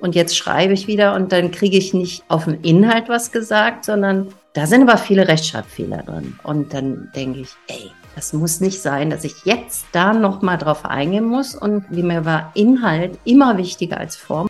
Und 0.00 0.14
jetzt 0.14 0.36
schreibe 0.36 0.72
ich 0.72 0.86
wieder 0.86 1.14
und 1.14 1.32
dann 1.32 1.50
kriege 1.50 1.76
ich 1.76 1.94
nicht 1.94 2.24
auf 2.28 2.44
den 2.44 2.60
Inhalt 2.62 3.08
was 3.08 3.32
gesagt, 3.32 3.84
sondern 3.84 4.28
da 4.52 4.66
sind 4.66 4.88
aber 4.88 4.98
viele 4.98 5.26
Rechtschreibfehler 5.28 6.02
drin. 6.02 6.38
Und 6.42 6.74
dann 6.74 7.10
denke 7.14 7.40
ich, 7.40 7.50
ey, 7.68 7.90
das 8.14 8.32
muss 8.32 8.60
nicht 8.60 8.80
sein, 8.80 9.10
dass 9.10 9.24
ich 9.24 9.44
jetzt 9.44 9.86
da 9.92 10.12
nochmal 10.12 10.58
drauf 10.58 10.84
eingehen 10.84 11.24
muss. 11.24 11.54
Und 11.54 11.84
wie 11.90 12.02
mir 12.02 12.24
war 12.24 12.52
Inhalt 12.54 13.18
immer 13.24 13.58
wichtiger 13.58 13.98
als 13.98 14.16
Form. 14.16 14.48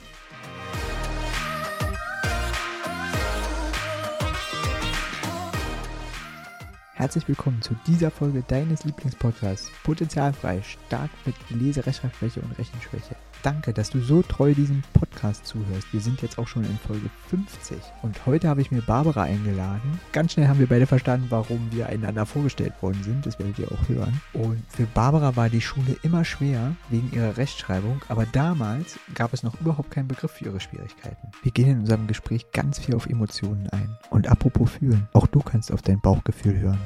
Herzlich 7.04 7.28
willkommen 7.28 7.60
zu 7.60 7.76
dieser 7.86 8.10
Folge 8.10 8.42
deines 8.48 8.84
Lieblingspodcasts 8.84 9.70
Potenzialfrei, 9.82 10.62
stark 10.62 11.10
mit 11.26 11.34
Leserechtschreibschwäche 11.50 12.40
und 12.40 12.58
Rechenschwäche. 12.58 13.14
Danke, 13.42 13.74
dass 13.74 13.90
du 13.90 14.00
so 14.00 14.22
treu 14.22 14.54
diesem 14.54 14.82
Podcast 14.94 15.46
zuhörst. 15.46 15.92
Wir 15.92 16.00
sind 16.00 16.22
jetzt 16.22 16.38
auch 16.38 16.48
schon 16.48 16.64
in 16.64 16.78
Folge 16.78 17.10
50 17.28 17.76
und 18.00 18.24
heute 18.24 18.48
habe 18.48 18.62
ich 18.62 18.70
mir 18.70 18.80
Barbara 18.80 19.24
eingeladen. 19.24 20.00
Ganz 20.12 20.32
schnell 20.32 20.48
haben 20.48 20.60
wir 20.60 20.66
beide 20.66 20.86
verstanden, 20.86 21.26
warum 21.28 21.68
wir 21.72 21.90
einander 21.90 22.24
vorgestellt 22.24 22.72
worden 22.80 23.02
sind. 23.02 23.26
Das 23.26 23.38
werdet 23.38 23.58
ihr 23.58 23.70
auch 23.70 23.86
hören. 23.86 24.18
Und 24.32 24.62
für 24.70 24.86
Barbara 24.86 25.36
war 25.36 25.50
die 25.50 25.60
Schule 25.60 25.98
immer 26.00 26.24
schwer 26.24 26.74
wegen 26.88 27.12
ihrer 27.12 27.36
Rechtschreibung, 27.36 28.00
aber 28.08 28.24
damals 28.24 28.98
gab 29.14 29.34
es 29.34 29.42
noch 29.42 29.60
überhaupt 29.60 29.90
keinen 29.90 30.08
Begriff 30.08 30.30
für 30.30 30.46
ihre 30.46 30.60
Schwierigkeiten. 30.60 31.28
Wir 31.42 31.52
gehen 31.52 31.68
in 31.68 31.80
unserem 31.80 32.06
Gespräch 32.06 32.50
ganz 32.52 32.78
viel 32.78 32.94
auf 32.94 33.04
Emotionen 33.04 33.68
ein. 33.68 33.94
Und 34.08 34.26
apropos 34.26 34.70
fühlen, 34.70 35.06
auch 35.12 35.26
du 35.26 35.40
kannst 35.40 35.70
auf 35.70 35.82
dein 35.82 36.00
Bauchgefühl 36.00 36.58
hören. 36.58 36.80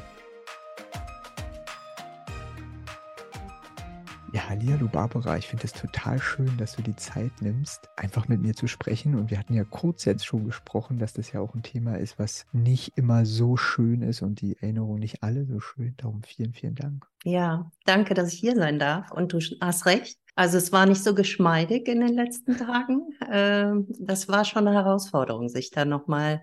Ja, 4.31 4.43
hallo 4.51 4.89
Barbara, 4.93 5.39
ich 5.39 5.47
finde 5.47 5.65
es 5.65 5.73
total 5.73 6.21
schön, 6.21 6.55
dass 6.59 6.77
du 6.77 6.83
die 6.83 6.95
Zeit 6.95 7.33
nimmst, 7.41 7.89
einfach 7.97 8.29
mit 8.29 8.43
mir 8.43 8.55
zu 8.55 8.67
sprechen. 8.67 9.15
Und 9.15 9.31
wir 9.31 9.39
hatten 9.39 9.55
ja 9.55 9.65
kurz 9.65 10.05
jetzt 10.05 10.27
schon 10.27 10.45
gesprochen, 10.45 10.99
dass 10.99 11.15
das 11.15 11.33
ja 11.33 11.41
auch 11.41 11.55
ein 11.55 11.63
Thema 11.63 11.97
ist, 11.97 12.19
was 12.19 12.45
nicht 12.53 12.99
immer 12.99 13.25
so 13.25 13.57
schön 13.57 14.03
ist 14.03 14.21
und 14.21 14.43
die 14.43 14.59
Erinnerungen 14.61 14.99
nicht 14.99 15.23
alle 15.23 15.47
so 15.47 15.61
schön. 15.61 15.95
Darum 15.97 16.23
vielen, 16.25 16.53
vielen 16.53 16.75
Dank. 16.75 17.07
Ja, 17.25 17.71
danke, 17.87 18.13
dass 18.13 18.31
ich 18.35 18.39
hier 18.39 18.55
sein 18.55 18.79
darf. 18.79 19.11
Und 19.13 19.33
du 19.33 19.39
hast 19.63 19.87
recht. 19.87 20.19
Also 20.35 20.59
es 20.59 20.73
war 20.73 20.85
nicht 20.85 21.03
so 21.03 21.15
geschmeidig 21.15 21.89
in 21.89 22.01
den 22.01 22.15
letzten 22.15 22.59
Tagen. 22.59 23.09
Ähm, 23.33 23.87
das 23.99 24.29
war 24.29 24.45
schon 24.45 24.69
eine 24.69 24.77
Herausforderung, 24.77 25.49
sich 25.49 25.71
da 25.71 25.87
nochmal 25.87 26.43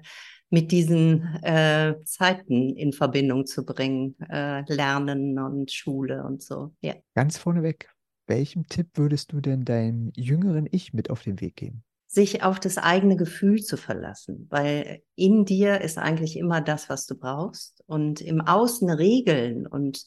mit 0.50 0.72
diesen 0.72 1.24
äh, 1.44 1.96
Zeiten 2.06 2.76
in 2.76 2.94
Verbindung 2.94 3.46
zu 3.46 3.66
bringen, 3.66 4.16
äh, 4.30 4.62
Lernen 4.72 5.40
und 5.40 5.72
Schule 5.72 6.24
und 6.24 6.42
so. 6.42 6.74
Ja. 6.82 6.94
Ganz 7.14 7.38
vorneweg, 7.38 7.90
welchen 8.28 8.68
Tipp 8.68 8.90
würdest 8.96 9.32
du 9.32 9.42
denn 9.42 9.66
deinem 9.66 10.12
jüngeren 10.16 10.68
Ich 10.72 10.94
mit 10.94 11.10
auf 11.10 11.23
den 11.23 11.42
Weg 11.42 11.56
geben? 11.56 11.84
Sich 12.08 12.44
auf 12.44 12.60
das 12.60 12.78
eigene 12.78 13.18
Gefühl 13.18 13.62
zu 13.62 13.76
verlassen, 13.78 14.48
weil 14.50 15.02
in 15.16 15.44
dir 15.46 15.82
ist 15.82 15.98
eigentlich 15.98 16.38
immer 16.38 16.62
das, 16.62 16.90
was 16.90 17.06
du 17.06 17.18
brauchst. 17.18 17.84
Und 17.88 18.22
im 18.22 18.42
Außen 18.42 18.90
Regeln 18.90 19.68
und 19.68 20.06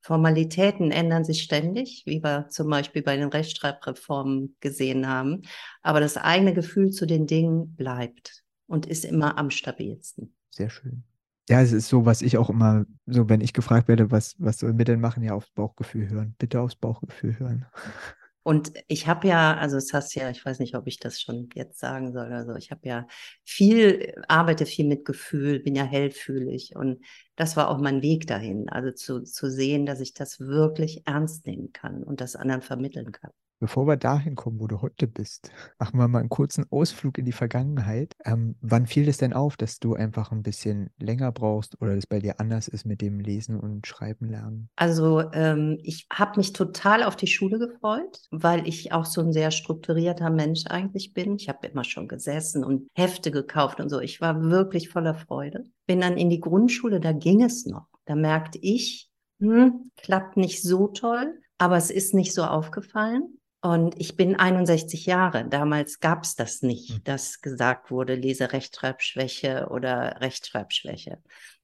Formalitäten 0.00 0.90
ändern 0.90 1.24
sich 1.24 1.42
ständig, 1.42 2.04
wie 2.06 2.22
wir 2.22 2.48
zum 2.48 2.70
Beispiel 2.70 3.02
bei 3.02 3.16
den 3.16 3.28
Rechtschreibreformen 3.28 4.56
gesehen 4.60 5.06
haben. 5.06 5.42
Aber 5.82 6.00
das 6.00 6.16
eigene 6.16 6.54
Gefühl 6.54 6.90
zu 6.90 7.04
den 7.06 7.26
Dingen 7.26 7.76
bleibt 7.76 8.42
und 8.70 8.86
ist 8.86 9.04
immer 9.04 9.36
am 9.36 9.50
stabilsten. 9.50 10.32
Sehr 10.50 10.70
schön. 10.70 11.02
Ja, 11.48 11.60
es 11.60 11.72
ist 11.72 11.88
so, 11.88 12.06
was 12.06 12.22
ich 12.22 12.38
auch 12.38 12.48
immer, 12.48 12.86
so 13.06 13.28
wenn 13.28 13.40
ich 13.40 13.52
gefragt 13.52 13.88
werde, 13.88 14.12
was, 14.12 14.36
was 14.38 14.58
sollen 14.58 14.78
wir 14.78 14.84
denn 14.84 15.00
machen? 15.00 15.24
Ja, 15.24 15.34
aufs 15.34 15.50
Bauchgefühl 15.50 16.08
hören. 16.08 16.36
Bitte 16.38 16.60
aufs 16.60 16.76
Bauchgefühl 16.76 17.38
hören. 17.40 17.66
Und 18.42 18.72
ich 18.88 19.06
habe 19.06 19.28
ja, 19.28 19.56
also 19.56 19.76
es 19.76 19.92
hast 19.92 20.14
ja, 20.14 20.30
ich 20.30 20.44
weiß 20.44 20.60
nicht, 20.60 20.74
ob 20.74 20.86
ich 20.86 20.98
das 20.98 21.20
schon 21.20 21.50
jetzt 21.54 21.78
sagen 21.78 22.12
soll. 22.12 22.32
Also 22.32 22.54
ich 22.54 22.70
habe 22.70 22.80
ja 22.84 23.06
viel, 23.44 24.14
arbeite 24.28 24.64
viel 24.64 24.86
mit 24.86 25.04
Gefühl, 25.04 25.60
bin 25.60 25.74
ja 25.74 25.84
hellfühlig 25.84 26.74
und 26.74 27.04
das 27.36 27.56
war 27.56 27.68
auch 27.68 27.78
mein 27.78 28.00
Weg 28.00 28.26
dahin. 28.26 28.70
Also 28.70 28.92
zu, 28.92 29.22
zu 29.24 29.50
sehen, 29.50 29.84
dass 29.84 30.00
ich 30.00 30.14
das 30.14 30.40
wirklich 30.40 31.06
ernst 31.06 31.44
nehmen 31.46 31.72
kann 31.72 32.02
und 32.02 32.22
das 32.22 32.34
anderen 32.34 32.62
vermitteln 32.62 33.12
kann. 33.12 33.30
Bevor 33.60 33.86
wir 33.86 33.98
dahin 33.98 34.36
kommen, 34.36 34.58
wo 34.58 34.66
du 34.66 34.80
heute 34.80 35.06
bist, 35.06 35.52
machen 35.78 35.98
wir 35.98 36.08
mal 36.08 36.20
einen 36.20 36.30
kurzen 36.30 36.64
Ausflug 36.70 37.18
in 37.18 37.26
die 37.26 37.32
Vergangenheit. 37.32 38.14
Ähm, 38.24 38.56
wann 38.62 38.86
fiel 38.86 39.06
es 39.06 39.18
denn 39.18 39.34
auf, 39.34 39.58
dass 39.58 39.78
du 39.78 39.92
einfach 39.92 40.32
ein 40.32 40.42
bisschen 40.42 40.88
länger 40.98 41.30
brauchst 41.30 41.78
oder 41.82 41.94
es 41.94 42.06
bei 42.06 42.20
dir 42.20 42.40
anders 42.40 42.68
ist 42.68 42.86
mit 42.86 43.02
dem 43.02 43.20
Lesen 43.20 43.60
und 43.60 43.86
Schreiben 43.86 44.30
lernen? 44.30 44.70
Also 44.76 45.30
ähm, 45.34 45.78
ich 45.82 46.06
habe 46.10 46.38
mich 46.38 46.54
total 46.54 47.02
auf 47.02 47.16
die 47.16 47.26
Schule 47.26 47.58
gefreut, 47.58 48.22
weil 48.30 48.66
ich 48.66 48.92
auch 48.92 49.04
so 49.04 49.20
ein 49.20 49.34
sehr 49.34 49.50
strukturierter 49.50 50.30
Mensch 50.30 50.64
eigentlich 50.66 51.12
bin. 51.12 51.36
Ich 51.36 51.50
habe 51.50 51.66
immer 51.66 51.84
schon 51.84 52.08
gesessen 52.08 52.64
und 52.64 52.88
Hefte 52.94 53.30
gekauft 53.30 53.78
und 53.78 53.90
so. 53.90 54.00
Ich 54.00 54.22
war 54.22 54.40
wirklich 54.42 54.88
voller 54.88 55.14
Freude. 55.14 55.64
Bin 55.86 56.00
dann 56.00 56.16
in 56.16 56.30
die 56.30 56.40
Grundschule, 56.40 56.98
da 56.98 57.12
ging 57.12 57.42
es 57.42 57.66
noch. 57.66 57.88
Da 58.06 58.14
merkte 58.14 58.58
ich, 58.62 59.10
hm, 59.38 59.90
klappt 59.98 60.38
nicht 60.38 60.62
so 60.62 60.88
toll, 60.88 61.38
aber 61.58 61.76
es 61.76 61.90
ist 61.90 62.14
nicht 62.14 62.32
so 62.32 62.44
aufgefallen. 62.44 63.36
Und 63.62 64.00
ich 64.00 64.16
bin 64.16 64.36
61 64.36 65.06
Jahre. 65.06 65.46
Damals 65.46 66.00
gab 66.00 66.24
es 66.24 66.34
das 66.34 66.62
nicht, 66.62 66.94
hm. 66.94 67.04
dass 67.04 67.40
gesagt 67.40 67.90
wurde, 67.90 68.14
Leserechtschreibschwäche 68.14 69.68
oder 69.70 70.20
Rechtschreibschwäche. 70.20 71.18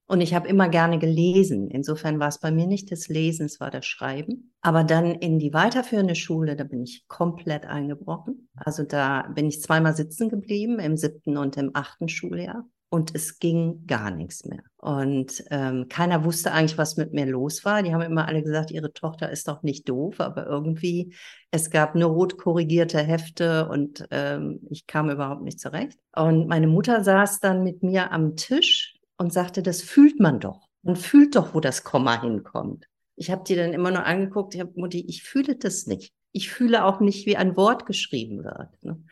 Und 0.09 0.21
ich 0.21 0.35
habe 0.35 0.47
immer 0.47 0.69
gerne 0.69 0.99
gelesen. 0.99 1.69
Insofern 1.69 2.21
war 2.21 2.29
es 2.29 2.39
bei 2.39 2.53
mir 2.53 2.69
nicht 2.69 2.93
das 2.93 3.09
Lesen, 3.09 3.47
es 3.47 3.59
war 3.59 3.73
das 3.73 3.87
Schreiben. 3.87 4.53
Aber 4.61 4.85
dann 4.85 5.17
in 5.17 5.41
die 5.41 5.53
weiterführende 5.53 6.15
Schule, 6.15 6.55
da 6.55 6.63
bin 6.63 6.83
ich 6.83 7.09
komplett 7.09 7.67
eingebrochen. 7.67 8.49
Also 8.55 8.85
da 8.85 9.23
bin 9.35 9.47
ich 9.47 9.63
zweimal 9.63 9.97
sitzen 9.97 10.29
geblieben, 10.29 10.79
im 10.79 10.97
siebten 10.97 11.37
und 11.37 11.57
im 11.57 11.73
achten 11.75 12.09
Schuljahr 12.09 12.65
und 12.89 13.15
es 13.15 13.39
ging 13.41 13.87
gar 13.87 14.11
nichts 14.11 14.45
mehr. 14.45 14.63
Und 14.87 15.43
ähm, 15.51 15.89
keiner 15.89 16.25
wusste 16.25 16.53
eigentlich, 16.53 16.79
was 16.79 16.97
mit 16.97 17.13
mir 17.13 17.27
los 17.27 17.65
war. 17.65 17.83
Die 17.83 17.93
haben 17.93 18.03
immer 18.03 18.29
alle 18.29 18.45
gesagt, 18.45 18.71
ihre 18.71 18.93
Tochter 18.93 19.33
ist 19.33 19.49
doch 19.49 19.65
nicht 19.65 19.89
doof, 19.89 20.21
aber 20.21 20.47
irgendwie, 20.47 21.13
es 21.51 21.71
gab 21.71 21.97
nur 21.97 22.11
rot 22.11 22.39
korrigierte 22.39 23.01
Hefte 23.01 23.69
und 23.69 24.07
ähm, 24.13 24.61
ich 24.71 24.87
kam 24.87 25.11
überhaupt 25.11 25.43
nicht 25.43 25.59
zurecht. 25.59 25.99
Und 26.15 26.47
meine 26.47 26.69
Mutter 26.69 27.03
saß 27.03 27.41
dann 27.41 27.65
mit 27.65 27.83
mir 27.83 28.13
am 28.13 28.37
Tisch 28.37 28.95
und 29.17 29.33
sagte, 29.33 29.61
das 29.61 29.83
fühlt 29.83 30.21
man 30.21 30.39
doch. 30.39 30.69
Man 30.83 30.95
fühlt 30.95 31.35
doch, 31.35 31.53
wo 31.53 31.59
das 31.59 31.83
Komma 31.83 32.23
hinkommt. 32.23 32.87
Ich 33.17 33.33
habe 33.33 33.43
die 33.43 33.57
dann 33.57 33.73
immer 33.73 33.91
nur 33.91 34.05
angeguckt, 34.05 34.55
ich 34.55 34.61
habe 34.61 34.71
Mutti, 34.77 35.05
ich 35.09 35.25
fühle 35.25 35.57
das 35.57 35.89
nicht. 35.89 36.13
Ich 36.31 36.49
fühle 36.49 36.85
auch 36.85 37.01
nicht, 37.01 37.27
wie 37.27 37.37
ein 37.37 37.57
Wort 37.57 37.87
geschrieben 37.87 38.45
wird. 38.45 38.69
Ne? 38.83 39.03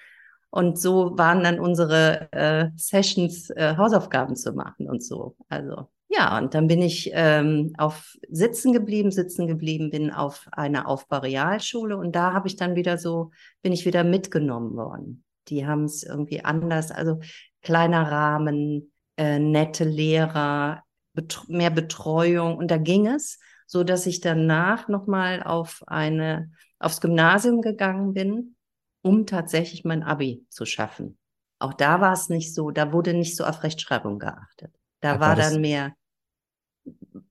Und 0.54 0.78
so 0.78 1.18
waren 1.18 1.42
dann 1.42 1.58
unsere 1.58 2.30
äh, 2.30 2.68
Sessions, 2.76 3.50
äh, 3.50 3.74
Hausaufgaben 3.76 4.36
zu 4.36 4.52
machen 4.52 4.88
und 4.88 5.02
so. 5.02 5.34
Also 5.48 5.88
ja, 6.08 6.38
und 6.38 6.54
dann 6.54 6.68
bin 6.68 6.80
ich 6.80 7.10
ähm, 7.12 7.72
auf 7.76 8.16
Sitzen 8.30 8.72
geblieben, 8.72 9.10
sitzen 9.10 9.48
geblieben, 9.48 9.90
bin 9.90 10.12
auf 10.12 10.46
einer 10.52 10.86
Aufbaurealschule 10.86 11.96
und 11.96 12.14
da 12.14 12.34
habe 12.34 12.46
ich 12.46 12.54
dann 12.54 12.76
wieder 12.76 12.98
so, 12.98 13.32
bin 13.62 13.72
ich 13.72 13.84
wieder 13.84 14.04
mitgenommen 14.04 14.76
worden. 14.76 15.24
Die 15.48 15.66
haben 15.66 15.86
es 15.86 16.04
irgendwie 16.04 16.44
anders, 16.44 16.92
also 16.92 17.18
kleiner 17.60 18.12
Rahmen, 18.12 18.92
äh, 19.16 19.40
nette 19.40 19.82
Lehrer, 19.82 20.84
bet 21.14 21.48
mehr 21.48 21.70
Betreuung 21.70 22.58
und 22.58 22.70
da 22.70 22.76
ging 22.76 23.08
es, 23.08 23.40
so 23.66 23.82
dass 23.82 24.06
ich 24.06 24.20
danach 24.20 24.86
nochmal 24.86 25.42
auf 25.42 25.82
eine 25.88 26.52
aufs 26.78 27.00
Gymnasium 27.00 27.60
gegangen 27.60 28.14
bin 28.14 28.54
um 29.04 29.26
tatsächlich 29.26 29.84
mein 29.84 30.02
Abi 30.02 30.46
zu 30.48 30.64
schaffen. 30.64 31.18
Auch 31.58 31.74
da 31.74 32.00
war 32.00 32.12
es 32.12 32.28
nicht 32.28 32.54
so, 32.54 32.70
da 32.70 32.92
wurde 32.92 33.12
nicht 33.12 33.36
so 33.36 33.44
auf 33.44 33.62
Rechtschreibung 33.62 34.18
geachtet. 34.18 34.74
Da 35.00 35.20
war, 35.20 35.28
war 35.28 35.36
dann 35.36 35.60
mehr, 35.60 35.94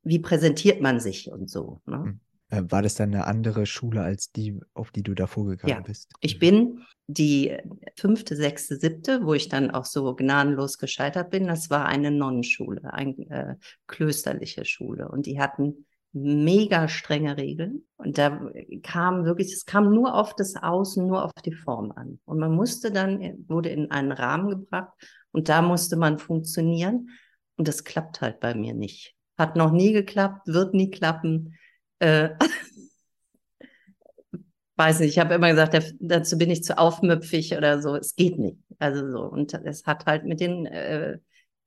wie 0.03 0.19
präsentiert 0.19 0.81
man 0.81 0.99
sich 0.99 1.31
und 1.31 1.49
so. 1.49 1.81
Ne? 1.85 1.97
Hm. 1.97 2.19
Äh, 2.49 2.71
war 2.71 2.83
das 2.83 2.93
dann 2.93 3.13
eine 3.13 3.25
andere 3.25 3.65
Schule 3.65 4.03
als 4.03 4.31
die, 4.31 4.59
auf 4.75 4.91
die 4.91 5.01
du 5.01 5.15
davor 5.15 5.47
gegangen 5.47 5.73
ja. 5.73 5.81
bist? 5.81 6.11
Ich 6.21 6.37
bin 6.37 6.85
die 7.07 7.57
fünfte, 7.97 8.35
sechste, 8.35 8.77
siebte, 8.77 9.25
wo 9.25 9.33
ich 9.33 9.49
dann 9.49 9.71
auch 9.71 9.85
so 9.85 10.13
gnadenlos 10.15 10.77
gescheitert 10.77 11.31
bin. 11.31 11.47
Das 11.47 11.71
war 11.71 11.87
eine 11.87 12.11
Nonnenschule, 12.11 12.93
eine 12.93 13.17
äh, 13.29 13.55
klösterliche 13.87 14.65
Schule. 14.65 15.09
Und 15.09 15.25
die 15.25 15.39
hatten 15.39 15.85
mega 16.13 16.87
strenge 16.87 17.37
Regeln. 17.37 17.83
Und 17.97 18.17
da 18.17 18.49
kam 18.83 19.25
wirklich, 19.25 19.51
es 19.51 19.65
kam 19.65 19.93
nur 19.93 20.15
auf 20.15 20.35
das 20.35 20.55
Außen, 20.55 21.05
nur 21.05 21.25
auf 21.25 21.33
die 21.43 21.53
Form 21.53 21.91
an. 21.91 22.19
Und 22.25 22.39
man 22.39 22.53
musste 22.53 22.91
dann, 22.91 23.45
wurde 23.47 23.69
in 23.69 23.91
einen 23.91 24.11
Rahmen 24.11 24.49
gebracht 24.49 24.93
und 25.31 25.49
da 25.49 25.61
musste 25.61 25.97
man 25.97 26.19
funktionieren. 26.19 27.09
Und 27.57 27.67
das 27.67 27.83
klappt 27.83 28.21
halt 28.21 28.39
bei 28.39 28.53
mir 28.53 28.73
nicht. 28.73 29.15
Hat 29.37 29.55
noch 29.55 29.71
nie 29.71 29.91
geklappt, 29.91 30.47
wird 30.47 30.73
nie 30.73 30.91
klappen. 30.91 31.55
Äh, 31.99 32.29
weiß 34.75 34.99
nicht, 34.99 35.09
ich 35.09 35.19
habe 35.19 35.33
immer 35.33 35.49
gesagt, 35.49 35.95
dazu 35.99 36.37
bin 36.37 36.51
ich 36.51 36.63
zu 36.63 36.77
aufmüpfig 36.77 37.57
oder 37.57 37.81
so. 37.81 37.95
Es 37.95 38.15
geht 38.15 38.37
nicht. 38.37 38.57
Also 38.77 39.09
so. 39.09 39.23
Und 39.23 39.53
es 39.53 39.85
hat 39.85 40.05
halt 40.05 40.25
mit 40.25 40.39
den 40.39 40.67
äh, 40.67 41.17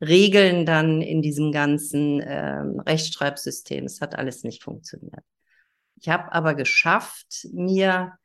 Regeln 0.00 0.66
dann 0.66 1.00
in 1.00 1.22
diesem 1.22 1.52
ganzen 1.52 2.22
ähm, 2.24 2.80
Rechtschreibsystem. 2.80 3.84
Es 3.84 4.00
hat 4.00 4.16
alles 4.16 4.44
nicht 4.44 4.62
funktioniert. 4.62 5.24
Ich 5.96 6.08
habe 6.08 6.32
aber 6.32 6.54
geschafft, 6.54 7.46
mir 7.52 8.18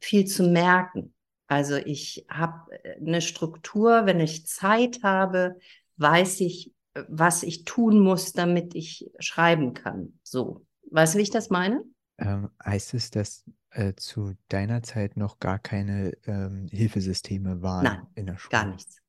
viel 0.00 0.26
zu 0.26 0.44
merken. 0.44 1.14
Also 1.46 1.76
ich 1.76 2.24
habe 2.30 2.72
eine 2.98 3.20
Struktur, 3.20 4.06
wenn 4.06 4.20
ich 4.20 4.46
Zeit 4.46 5.02
habe, 5.02 5.58
weiß 5.96 6.40
ich, 6.40 6.72
was 7.08 7.42
ich 7.42 7.64
tun 7.64 8.00
muss, 8.00 8.32
damit 8.32 8.74
ich 8.74 9.10
schreiben 9.18 9.74
kann. 9.74 10.18
So. 10.22 10.66
Weißt 10.90 11.14
du, 11.14 11.18
wie 11.18 11.22
ich 11.22 11.30
das 11.30 11.50
meine? 11.50 11.82
Ähm, 12.18 12.50
heißt 12.64 12.94
es, 12.94 13.10
dass 13.10 13.44
äh, 13.70 13.94
zu 13.96 14.32
deiner 14.48 14.82
Zeit 14.82 15.16
noch 15.16 15.38
gar 15.38 15.58
keine 15.58 16.12
ähm, 16.26 16.68
Hilfesysteme 16.70 17.62
waren 17.62 17.84
Nein, 17.84 18.06
in 18.14 18.26
der 18.26 18.38
Schule? 18.38 18.50
Gar 18.50 18.66
nichts. 18.66 19.01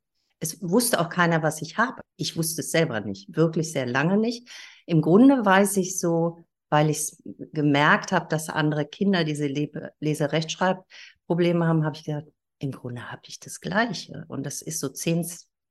Es 0.44 0.62
wusste 0.62 1.00
auch 1.00 1.08
keiner, 1.08 1.42
was 1.42 1.62
ich 1.62 1.78
habe. 1.78 2.02
Ich 2.18 2.36
wusste 2.36 2.60
es 2.62 2.72
selber 2.72 3.00
nicht, 3.00 3.34
wirklich 3.34 3.72
sehr 3.72 3.86
lange 3.86 4.18
nicht. 4.18 4.50
Im 4.86 5.02
Grunde 5.02 5.46
weiß 5.46 5.78
ich 5.78 5.98
so, 5.98 6.46
weil 6.70 6.90
ich 6.90 7.16
gemerkt 7.54 8.12
habe, 8.12 8.28
dass 8.28 8.50
andere 8.50 8.86
Kinder 8.86 9.24
diese 9.24 9.48
Le 9.48 9.94
Lese-Rechtschreibprobleme 10.02 11.66
haben, 11.66 11.86
habe 11.86 11.96
ich 11.96 12.04
gedacht, 12.04 12.26
im 12.60 12.72
Grunde 12.72 13.10
habe 13.10 13.22
ich 13.28 13.40
das 13.40 13.62
Gleiche. 13.62 14.26
Und 14.28 14.46
das 14.46 14.62
ist 14.62 14.82
so 14.82 14.90
10, 14.90 15.26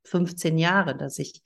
15 0.05 0.57
Jahre, 0.57 0.97
dass 0.97 1.19
ich 1.19 1.43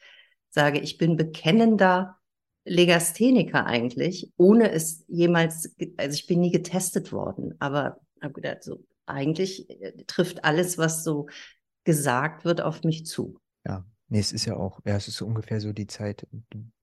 sage, 0.51 0.79
ich 0.79 0.97
bin 0.97 1.17
bekennender 1.17 2.19
Legastheniker 2.65 3.67
eigentlich, 3.67 4.31
ohne 4.37 4.71
es 4.71 5.05
jemals, 5.09 5.75
also 5.97 6.15
ich 6.15 6.29
bin 6.29 6.39
nie 6.39 6.53
getestet 6.53 7.13
worden, 7.13 7.57
aber 7.59 7.99
habe 8.23 8.35
gedacht, 8.35 8.63
so 8.63 8.85
eigentlich 9.05 9.69
äh, 9.69 10.05
trifft 10.07 10.45
alles, 10.45 10.79
was 10.79 11.03
so 11.03 11.27
gesagt 11.87 12.45
wird, 12.45 12.61
auf 12.61 12.83
mich 12.83 13.07
zu. 13.07 13.39
Ja, 13.65 13.87
nee, 14.09 14.19
es 14.19 14.33
ist 14.33 14.45
ja 14.45 14.57
auch, 14.57 14.81
ja, 14.85 14.97
es 14.97 15.09
ist 15.09 15.17
so 15.17 15.27
ungefähr 15.27 15.61
so 15.61 15.73
die 15.73 15.87
Zeit, 15.87 16.27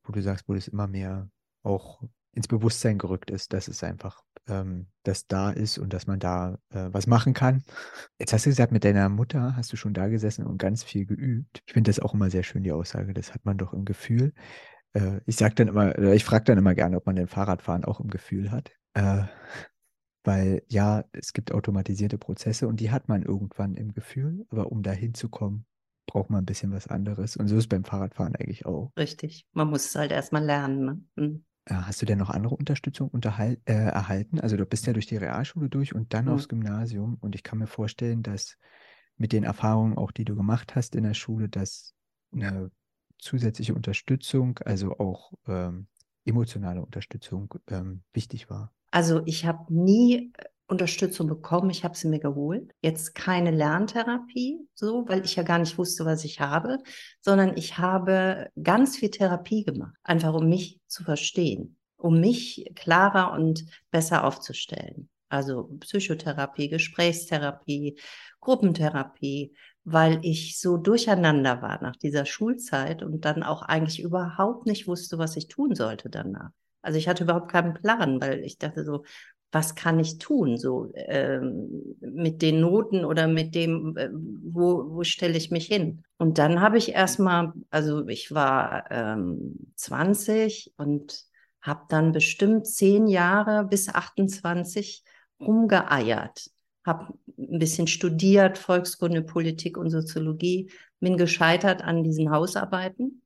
wo 0.04 0.12
du 0.12 0.22
sagst, 0.22 0.50
wo 0.50 0.56
das 0.56 0.68
immer 0.68 0.88
mehr 0.88 1.30
auch 1.62 2.02
ins 2.32 2.48
Bewusstsein 2.48 2.98
gerückt 2.98 3.30
ist, 3.30 3.54
dass 3.54 3.68
es 3.68 3.84
einfach 3.84 4.24
ähm, 4.48 4.88
das 5.04 5.28
da 5.28 5.52
ist 5.52 5.78
und 5.78 5.94
dass 5.94 6.08
man 6.08 6.20
da 6.20 6.58
äh, 6.70 6.90
was 6.92 7.06
machen 7.06 7.34
kann. 7.34 7.62
Jetzt 8.18 8.34
hast 8.34 8.46
du 8.46 8.50
gesagt, 8.50 8.72
mit 8.72 8.84
deiner 8.84 9.08
Mutter 9.10 9.56
hast 9.56 9.72
du 9.72 9.78
schon 9.78 9.94
da 9.94 10.08
gesessen 10.08 10.48
und 10.48 10.58
ganz 10.58 10.84
viel 10.84 11.06
geübt. 11.06 11.62
Ich 11.68 11.74
finde 11.74 11.90
das 11.90 12.00
auch 12.00 12.14
immer 12.14 12.32
sehr 12.32 12.44
schön, 12.44 12.64
die 12.64 12.72
Aussage. 12.72 13.14
Das 13.14 13.34
hat 13.34 13.46
man 13.46 13.58
doch 13.58 13.74
im 13.74 13.86
Gefühl. 13.86 14.34
Äh, 14.94 15.20
ich 15.26 15.36
sage 15.36 15.56
dann 15.56 15.68
immer, 15.68 15.98
ich 15.98 16.24
frage 16.24 16.46
dann 16.46 16.58
immer 16.58 16.74
gerne, 16.74 16.98
ob 16.98 17.06
man 17.06 17.16
den 17.16 17.28
Fahrradfahren 17.28 17.86
auch 17.86 18.00
im 18.00 18.10
Gefühl 18.10 18.52
hat. 18.52 18.72
Äh, 18.96 19.24
weil 20.24 20.64
ja, 20.68 21.04
es 21.12 21.34
gibt 21.34 21.52
automatisierte 21.52 22.18
Prozesse 22.18 22.68
und 22.68 22.80
die 22.80 22.92
hat 22.92 23.10
man 23.10 23.24
irgendwann 23.24 23.76
im 23.76 23.94
Gefühl, 23.94 24.46
aber 24.50 24.72
um 24.72 24.84
da 24.84 24.92
hinzukommen, 24.92 25.66
braucht 26.06 26.30
man 26.30 26.44
ein 26.44 26.46
bisschen 26.46 26.72
was 26.72 26.88
anderes. 26.88 27.38
Und 27.38 27.48
so 27.48 27.58
ist 27.58 27.70
beim 27.70 27.84
Fahrradfahren 27.84 28.36
eigentlich 28.36 28.66
auch. 28.66 28.92
Richtig. 28.98 29.48
Man 29.54 29.70
muss 29.70 29.86
es 29.86 29.96
halt 29.96 30.12
erstmal 30.12 30.44
lernen. 30.44 30.86
Ne? 30.86 31.02
Mhm. 31.16 31.46
Hast 31.66 32.02
du 32.02 32.06
denn 32.06 32.18
noch 32.18 32.30
andere 32.30 32.56
Unterstützung 32.56 33.08
unterhal 33.10 33.58
äh, 33.66 33.74
erhalten? 33.74 34.40
Also 34.40 34.58
du 34.58 34.66
bist 34.66 34.86
ja 34.86 34.92
durch 34.92 35.06
die 35.06 35.16
Realschule 35.16 35.70
durch 35.70 35.96
und 35.96 36.14
dann 36.14 36.26
mhm. 36.26 36.32
aufs 36.32 36.50
Gymnasium. 36.50 37.18
Und 37.22 37.36
ich 37.36 37.44
kann 37.44 37.60
mir 37.60 37.68
vorstellen, 37.68 38.22
dass 38.22 38.58
mit 39.16 39.32
den 39.32 39.44
Erfahrungen 39.44 39.98
auch, 39.98 40.12
die 40.12 40.26
du 40.26 40.36
gemacht 40.36 40.76
hast 40.76 40.96
in 40.96 41.04
der 41.04 41.14
Schule, 41.14 41.48
dass 41.48 41.94
eine 42.34 42.70
zusätzliche 43.18 43.74
Unterstützung, 43.74 44.60
also 44.60 44.98
auch 44.98 45.32
ähm, 45.48 45.88
emotionale 46.26 46.82
Unterstützung 46.82 47.54
ähm, 47.70 48.04
wichtig 48.14 48.50
war? 48.50 48.74
Also 48.94 49.24
ich 49.26 49.44
habe 49.48 49.74
nie 49.74 50.32
äh, 50.38 50.46
Unterstützung 50.68 51.28
bekommen, 51.28 51.72
ich 51.72 51.84
habe 51.84 51.98
sie 51.98 52.08
mir 52.08 52.20
geholt. 52.20 52.72
Jetzt 52.84 53.16
keine 53.16 53.50
Lerntherapie, 53.50 54.60
so, 54.76 55.08
weil 55.08 55.26
ich 55.26 55.36
ja 55.36 55.42
gar 55.42 55.58
nicht 55.58 55.80
wusste, 55.80 56.06
was 56.06 56.24
ich 56.24 56.40
habe, 56.40 56.78
sondern 57.20 57.58
ich 57.58 57.80
habe 57.80 58.52
ganz 58.62 58.96
viel 58.96 59.10
Therapie 59.10 59.64
gemacht, 59.66 59.96
einfach 60.04 60.36
um 60.36 60.48
mich 60.48 60.80
zu 60.86 61.04
verstehen, 61.04 61.76
um 61.98 62.20
mich 62.20 62.70
klarer 62.76 63.34
und 63.34 63.66
besser 63.90 64.24
aufzustellen. 64.24 65.10
Also 65.28 65.72
Psychotherapie, 65.80 66.70
Gesprächstherapie, 66.70 68.00
Gruppentherapie, 68.42 69.56
weil 69.86 70.20
ich 70.22 70.60
so 70.60 70.78
durcheinander 70.78 71.64
war 71.64 71.82
nach 71.82 71.96
dieser 71.96 72.28
Schulzeit 72.28 73.02
und 73.02 73.26
dann 73.26 73.42
auch 73.42 73.64
eigentlich 73.64 74.00
überhaupt 74.00 74.68
nicht 74.68 74.88
wusste, 74.88 75.18
was 75.18 75.36
ich 75.36 75.48
tun 75.48 75.74
sollte 75.74 76.12
danach. 76.12 76.52
Also 76.84 77.00
ich 77.00 77.08
hatte 77.08 77.24
überhaupt 77.24 77.52
keinen 77.52 77.74
Plan, 77.74 78.22
weil 78.22 78.44
ich 78.44 78.60
dachte 78.60 78.86
so, 78.86 79.04
was 79.52 79.76
kann 79.76 80.00
ich 80.00 80.18
tun, 80.18 80.58
so 80.58 80.92
ähm, 80.96 81.96
mit 82.02 82.42
den 82.42 82.60
Noten 82.60 83.06
oder 83.06 83.28
mit 83.28 83.56
dem, 83.56 83.96
äh, 83.98 84.10
wo, 84.12 84.96
wo 84.96 85.04
stelle 85.04 85.38
ich 85.38 85.52
mich 85.52 85.68
hin? 85.68 86.04
Und 86.18 86.38
dann 86.38 86.62
habe 86.62 86.78
ich 86.78 86.94
erstmal, 86.94 87.54
also 87.70 88.08
ich 88.08 88.34
war 88.34 88.86
ähm, 88.92 89.72
20 89.76 90.74
und 90.78 91.26
habe 91.62 91.84
dann 91.90 92.12
bestimmt 92.12 92.68
zehn 92.68 93.08
Jahre 93.08 93.66
bis 93.66 93.90
28 93.90 95.04
rumgeeiert 95.40 96.50
habe 96.86 97.14
ein 97.38 97.60
bisschen 97.60 97.88
studiert, 97.88 98.58
Volkskunde, 98.58 99.22
Politik 99.22 99.78
und 99.78 99.90
Soziologie, 99.90 100.72
bin 101.00 101.18
gescheitert 101.18 101.82
an 101.82 102.04
diesen 102.04 102.30
Hausarbeiten. 102.32 103.23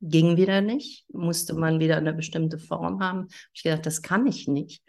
Ging 0.00 0.36
wieder 0.36 0.60
nicht, 0.60 1.06
musste 1.12 1.54
man 1.54 1.80
wieder 1.80 1.96
eine 1.96 2.12
bestimmte 2.12 2.58
Form 2.58 3.00
haben. 3.02 3.28
Ich 3.54 3.62
gedacht, 3.62 3.86
das 3.86 4.02
kann 4.02 4.26
ich 4.26 4.46
nicht. 4.46 4.82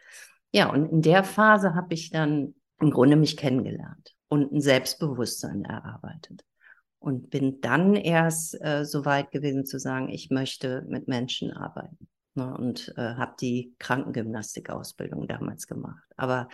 Ja, 0.51 0.69
und 0.69 0.91
in 0.91 1.01
der 1.01 1.23
Phase 1.23 1.75
habe 1.75 1.93
ich 1.93 2.09
dann 2.09 2.55
im 2.79 2.91
Grunde 2.91 3.15
mich 3.15 3.37
kennengelernt 3.37 4.15
und 4.27 4.51
ein 4.51 4.61
Selbstbewusstsein 4.61 5.63
erarbeitet. 5.63 6.43
Und 6.99 7.29
bin 7.29 7.61
dann 7.61 7.95
erst 7.95 8.59
äh, 8.61 8.83
so 8.83 9.05
weit 9.05 9.31
gewesen 9.31 9.65
zu 9.65 9.79
sagen, 9.79 10.09
ich 10.09 10.29
möchte 10.29 10.83
mit 10.89 11.07
Menschen 11.07 11.51
arbeiten. 11.51 12.09
Ne, 12.37 12.55
und 12.55 12.93
äh, 12.97 13.15
habe 13.15 13.35
die 13.41 13.73
Krankengymnastikausbildung 13.79 15.27
damals 15.27 15.65
gemacht. 15.65 16.03
Aber 16.17 16.49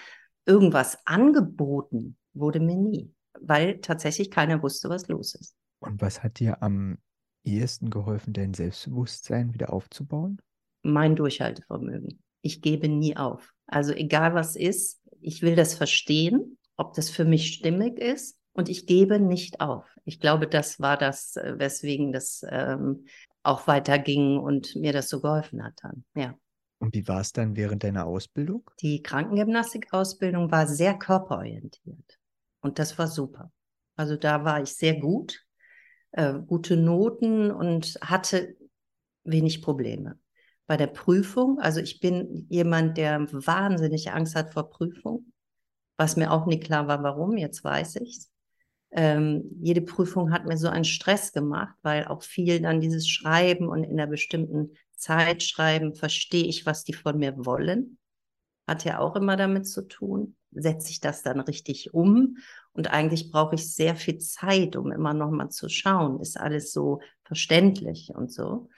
irgendwas 0.45 0.97
angeboten 1.05 2.17
wurde 2.33 2.61
mir 2.61 2.77
nie, 2.77 3.13
weil 3.41 3.79
tatsächlich 3.79 4.31
keiner 4.31 4.63
wusste, 4.63 4.89
was 4.89 5.09
los 5.09 5.35
ist. 5.35 5.55
Und 5.79 6.01
was 6.01 6.23
hat 6.23 6.39
dir 6.39 6.63
am 6.63 6.99
ehesten 7.43 7.89
geholfen, 7.89 8.33
dein 8.33 8.53
Selbstbewusstsein 8.53 9.53
wieder 9.53 9.73
aufzubauen? 9.73 10.41
Mein 10.81 11.15
Durchhaltevermögen. 11.15 12.21
Ich 12.41 12.61
gebe 12.61 12.89
nie 12.89 13.15
auf. 13.15 13.53
Also 13.67 13.93
egal 13.93 14.33
was 14.33 14.55
ist, 14.55 15.01
ich 15.21 15.41
will 15.41 15.55
das 15.55 15.75
verstehen, 15.75 16.57
ob 16.75 16.93
das 16.93 17.09
für 17.09 17.25
mich 17.25 17.53
stimmig 17.53 17.99
ist 17.99 18.37
und 18.53 18.69
ich 18.69 18.85
gebe 18.85 19.19
nicht 19.19 19.61
auf. 19.61 19.85
Ich 20.05 20.19
glaube, 20.19 20.47
das 20.47 20.79
war 20.79 20.97
das, 20.97 21.35
äh, 21.37 21.55
weswegen 21.57 22.11
das 22.11 22.45
ähm, 22.49 23.05
auch 23.41 23.67
weiterging 23.67 24.39
und 24.39 24.75
mir 24.75 24.93
das 24.93 25.09
so 25.09 25.21
geholfen 25.21 25.63
hat 25.63 25.73
dann. 25.81 26.03
Ja. 26.15 26.37
Und 26.79 26.93
wie 26.93 27.07
war 27.07 27.21
es 27.21 27.31
dann 27.31 27.55
während 27.55 27.83
deiner 27.83 28.05
Ausbildung? 28.05 28.69
Die 28.81 29.01
Krankengymnastikausbildung 29.01 30.51
war 30.51 30.67
sehr 30.67 30.95
körperorientiert. 30.95 32.19
Und 32.61 32.79
das 32.79 32.97
war 32.97 33.07
super. 33.07 33.51
Also 33.95 34.17
da 34.17 34.43
war 34.43 34.61
ich 34.61 34.75
sehr 34.75 34.99
gut, 34.99 35.45
äh, 36.13 36.33
gute 36.39 36.77
Noten 36.77 37.51
und 37.51 37.97
hatte 38.01 38.55
wenig 39.23 39.61
Probleme. 39.61 40.17
Bei 40.65 40.77
der 40.77 40.87
Prüfung, 40.87 41.59
also 41.59 41.81
ich 41.81 41.99
bin 41.99 42.47
jemand, 42.49 42.97
der 42.97 43.27
wahnsinnig 43.31 44.11
Angst 44.11 44.35
hat 44.35 44.53
vor 44.53 44.69
Prüfung, 44.69 45.25
was 45.97 46.15
mir 46.15 46.31
auch 46.31 46.45
nicht 46.45 46.63
klar 46.63 46.87
war, 46.87 47.03
warum, 47.03 47.37
jetzt 47.37 47.63
weiß 47.63 47.97
ich's. 47.97 48.31
Ähm, 48.91 49.43
jede 49.59 49.81
Prüfung 49.81 50.31
hat 50.31 50.45
mir 50.45 50.57
so 50.57 50.69
einen 50.69 50.85
Stress 50.85 51.33
gemacht, 51.33 51.75
weil 51.81 52.05
auch 52.05 52.21
viel 52.21 52.61
dann 52.61 52.79
dieses 52.79 53.09
Schreiben 53.09 53.67
und 53.67 53.83
in 53.83 53.99
einer 53.99 54.07
bestimmten 54.07 54.71
Zeit 54.95 55.43
schreiben, 55.43 55.95
verstehe 55.95 56.45
ich, 56.45 56.65
was 56.65 56.83
die 56.83 56.93
von 56.93 57.17
mir 57.17 57.45
wollen. 57.45 57.97
Hat 58.67 58.85
ja 58.85 58.99
auch 58.99 59.15
immer 59.15 59.35
damit 59.35 59.67
zu 59.67 59.87
tun. 59.87 60.35
Setze 60.51 60.91
ich 60.91 60.99
das 60.99 61.23
dann 61.23 61.39
richtig 61.39 61.93
um? 61.93 62.37
Und 62.71 62.91
eigentlich 62.91 63.31
brauche 63.31 63.55
ich 63.55 63.73
sehr 63.73 63.95
viel 63.95 64.17
Zeit, 64.19 64.75
um 64.75 64.91
immer 64.91 65.13
noch 65.13 65.31
mal 65.31 65.49
zu 65.49 65.69
schauen, 65.69 66.19
ist 66.19 66.39
alles 66.39 66.71
so 66.71 67.01
verständlich 67.23 68.11
und 68.15 68.31
so. 68.31 68.69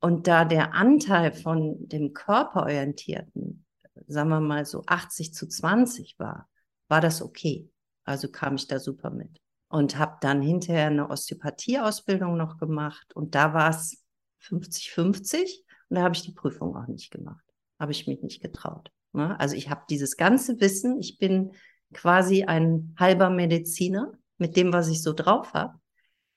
Und 0.00 0.26
da 0.26 0.44
der 0.44 0.74
Anteil 0.74 1.32
von 1.32 1.88
dem 1.88 2.12
Körperorientierten, 2.12 3.64
sagen 4.06 4.28
wir 4.28 4.40
mal 4.40 4.64
so 4.64 4.84
80 4.86 5.34
zu 5.34 5.48
20 5.48 6.18
war, 6.18 6.48
war 6.88 7.00
das 7.00 7.22
okay. 7.22 7.70
Also 8.04 8.28
kam 8.30 8.54
ich 8.54 8.68
da 8.68 8.78
super 8.78 9.10
mit. 9.10 9.40
Und 9.68 9.98
habe 9.98 10.18
dann 10.20 10.42
hinterher 10.42 10.86
eine 10.86 11.10
Osteopathie-Ausbildung 11.10 12.36
noch 12.36 12.56
gemacht. 12.58 13.14
Und 13.16 13.34
da 13.34 13.52
war 13.52 13.70
es 13.70 14.04
50-50 14.42 15.64
und 15.88 15.96
da 15.96 16.02
habe 16.02 16.14
ich 16.14 16.22
die 16.22 16.32
Prüfung 16.32 16.76
auch 16.76 16.86
nicht 16.86 17.10
gemacht. 17.10 17.44
Habe 17.80 17.92
ich 17.92 18.06
mich 18.06 18.22
nicht 18.22 18.40
getraut. 18.40 18.92
Ne? 19.16 19.38
Also 19.40 19.56
ich 19.56 19.70
habe 19.70 19.82
dieses 19.90 20.16
ganze 20.16 20.60
Wissen, 20.60 20.98
ich 21.00 21.18
bin 21.18 21.52
quasi 21.92 22.44
ein 22.44 22.94
halber 22.98 23.30
Mediziner 23.30 24.12
mit 24.38 24.56
dem, 24.56 24.72
was 24.72 24.88
ich 24.88 25.02
so 25.02 25.12
drauf 25.12 25.54
habe. 25.54 25.74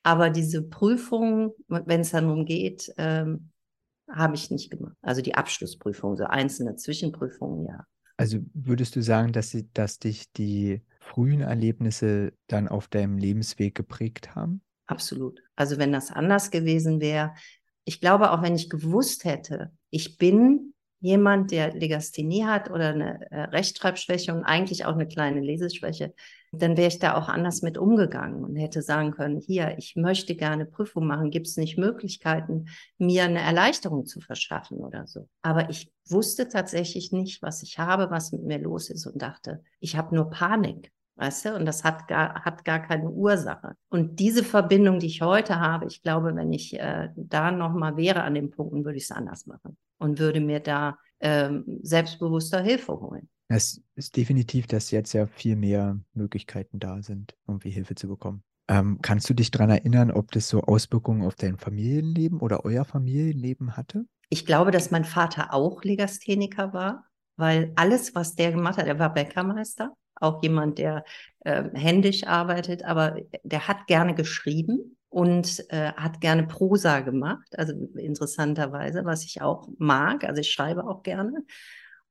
Aber 0.03 0.29
diese 0.29 0.63
Prüfung, 0.63 1.53
wenn 1.67 2.01
es 2.01 2.11
dann 2.11 2.25
darum 2.25 2.45
geht, 2.45 2.91
ähm, 2.97 3.51
habe 4.09 4.35
ich 4.35 4.49
nicht 4.49 4.71
gemacht. 4.71 4.95
Also 5.01 5.21
die 5.21 5.35
Abschlussprüfung, 5.35 6.15
so 6.17 6.23
einzelne 6.23 6.75
Zwischenprüfungen, 6.75 7.65
ja. 7.65 7.85
Also 8.17 8.39
würdest 8.53 8.95
du 8.95 9.01
sagen, 9.01 9.31
dass, 9.31 9.51
sie, 9.51 9.69
dass 9.73 9.99
dich 9.99 10.31
die 10.33 10.81
frühen 10.99 11.41
Erlebnisse 11.41 12.33
dann 12.47 12.67
auf 12.67 12.87
deinem 12.87 13.17
Lebensweg 13.17 13.75
geprägt 13.75 14.35
haben? 14.35 14.61
Absolut. 14.87 15.41
Also 15.55 15.77
wenn 15.77 15.93
das 15.93 16.11
anders 16.11 16.51
gewesen 16.51 16.99
wäre, 16.99 17.33
ich 17.85 18.01
glaube, 18.01 18.31
auch 18.31 18.41
wenn 18.41 18.55
ich 18.55 18.69
gewusst 18.69 19.23
hätte, 19.23 19.71
ich 19.89 20.17
bin 20.17 20.68
jemand, 21.01 21.51
der 21.51 21.73
Legasthenie 21.73 22.45
hat 22.45 22.69
oder 22.69 22.89
eine 22.89 23.31
äh, 23.31 23.41
Rechtschreibschwäche 23.41 24.33
und 24.33 24.43
eigentlich 24.43 24.85
auch 24.85 24.93
eine 24.93 25.07
kleine 25.07 25.39
Leseschwäche, 25.39 26.13
dann 26.51 26.77
wäre 26.77 26.87
ich 26.87 26.99
da 26.99 27.15
auch 27.15 27.29
anders 27.29 27.61
mit 27.61 27.77
umgegangen 27.77 28.43
und 28.43 28.55
hätte 28.55 28.81
sagen 28.81 29.11
können, 29.11 29.39
hier, 29.39 29.75
ich 29.77 29.95
möchte 29.95 30.35
gerne 30.35 30.65
Prüfung 30.65 31.05
machen, 31.05 31.31
gibt 31.31 31.47
es 31.47 31.57
nicht 31.57 31.77
Möglichkeiten, 31.77 32.65
mir 32.97 33.23
eine 33.23 33.39
Erleichterung 33.39 34.05
zu 34.05 34.19
verschaffen 34.19 34.79
oder 34.79 35.05
so. 35.05 35.29
Aber 35.41 35.69
ich 35.69 35.91
wusste 36.07 36.47
tatsächlich 36.49 37.11
nicht, 37.11 37.41
was 37.41 37.63
ich 37.63 37.77
habe, 37.77 38.09
was 38.09 38.31
mit 38.31 38.43
mir 38.43 38.59
los 38.59 38.89
ist 38.89 39.05
und 39.05 39.21
dachte, 39.21 39.63
ich 39.79 39.95
habe 39.95 40.15
nur 40.15 40.29
Panik. 40.29 40.91
Weißt 41.15 41.45
du, 41.45 41.55
und 41.55 41.65
das 41.65 41.83
hat 41.83 42.07
gar, 42.07 42.45
hat 42.45 42.63
gar 42.63 42.79
keine 42.79 43.09
Ursache. 43.09 43.73
Und 43.89 44.21
diese 44.21 44.41
Verbindung, 44.41 44.99
die 44.99 45.07
ich 45.07 45.21
heute 45.21 45.59
habe, 45.59 45.85
ich 45.85 46.01
glaube, 46.01 46.33
wenn 46.33 46.53
ich 46.53 46.79
äh, 46.79 47.09
da 47.17 47.51
nochmal 47.51 47.97
wäre 47.97 48.23
an 48.23 48.35
den 48.35 48.51
Punkten, 48.51 48.85
würde 48.85 48.97
ich 48.97 49.03
es 49.03 49.11
anders 49.11 49.45
machen 49.45 49.77
und 49.99 50.19
würde 50.19 50.41
mir 50.41 50.59
da 50.59 50.97
ähm, 51.19 51.63
selbstbewusster 51.83 52.61
Hilfe 52.61 52.99
holen. 52.99 53.29
Es 53.49 53.81
ist 53.95 54.15
definitiv, 54.15 54.67
dass 54.67 54.91
jetzt 54.91 55.13
ja 55.13 55.25
viel 55.27 55.55
mehr 55.55 55.99
Möglichkeiten 56.13 56.79
da 56.79 57.01
sind, 57.01 57.35
irgendwie 57.47 57.71
Hilfe 57.71 57.95
zu 57.95 58.07
bekommen. 58.07 58.43
Ähm, 58.67 58.99
kannst 59.01 59.27
du 59.29 59.33
dich 59.33 59.49
daran 59.49 59.71
erinnern, 59.71 60.11
ob 60.11 60.31
das 60.31 60.47
so 60.47 60.61
Auswirkungen 60.61 61.23
auf 61.25 61.35
dein 61.35 61.57
Familienleben 61.57 62.39
oder 62.39 62.63
euer 62.65 62.85
Familienleben 62.85 63.75
hatte? 63.75 64.05
Ich 64.29 64.45
glaube, 64.45 64.69
dass 64.69 64.91
mein 64.91 65.05
Vater 65.05 65.53
auch 65.53 65.83
Legastheniker 65.83 66.71
war, 66.71 67.05
weil 67.35 67.71
alles, 67.75 68.13
was 68.13 68.35
der 68.35 68.51
gemacht 68.51 68.77
hat, 68.77 68.85
er 68.85 68.99
war 68.99 69.11
Bäckermeister, 69.11 69.93
auch 70.15 70.43
jemand, 70.43 70.77
der 70.77 71.03
äh, 71.39 71.63
händisch 71.73 72.25
arbeitet, 72.25 72.83
aber 72.83 73.17
der 73.43 73.67
hat 73.67 73.87
gerne 73.87 74.13
geschrieben 74.13 74.97
und 75.09 75.65
äh, 75.69 75.91
hat 75.93 76.21
gerne 76.21 76.45
Prosa 76.45 76.99
gemacht, 76.99 77.57
also 77.57 77.73
interessanterweise, 77.97 79.05
was 79.05 79.25
ich 79.25 79.41
auch 79.41 79.67
mag. 79.77 80.23
Also 80.23 80.41
ich 80.41 80.51
schreibe 80.51 80.87
auch 80.87 81.03
gerne. 81.03 81.43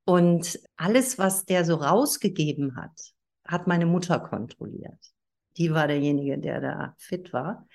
Und 0.05 0.59
alles, 0.77 1.19
was 1.19 1.45
der 1.45 1.65
so 1.65 1.77
rausgegeben 1.77 2.77
hat, 2.77 2.99
hat 3.47 3.67
meine 3.67 3.87
Mutter 3.87 4.19
kontrolliert. 4.19 4.99
Die 5.57 5.73
war 5.73 5.87
derjenige, 5.87 6.39
der 6.39 6.61
da 6.61 6.95
fit 6.99 7.33
war. 7.33 7.67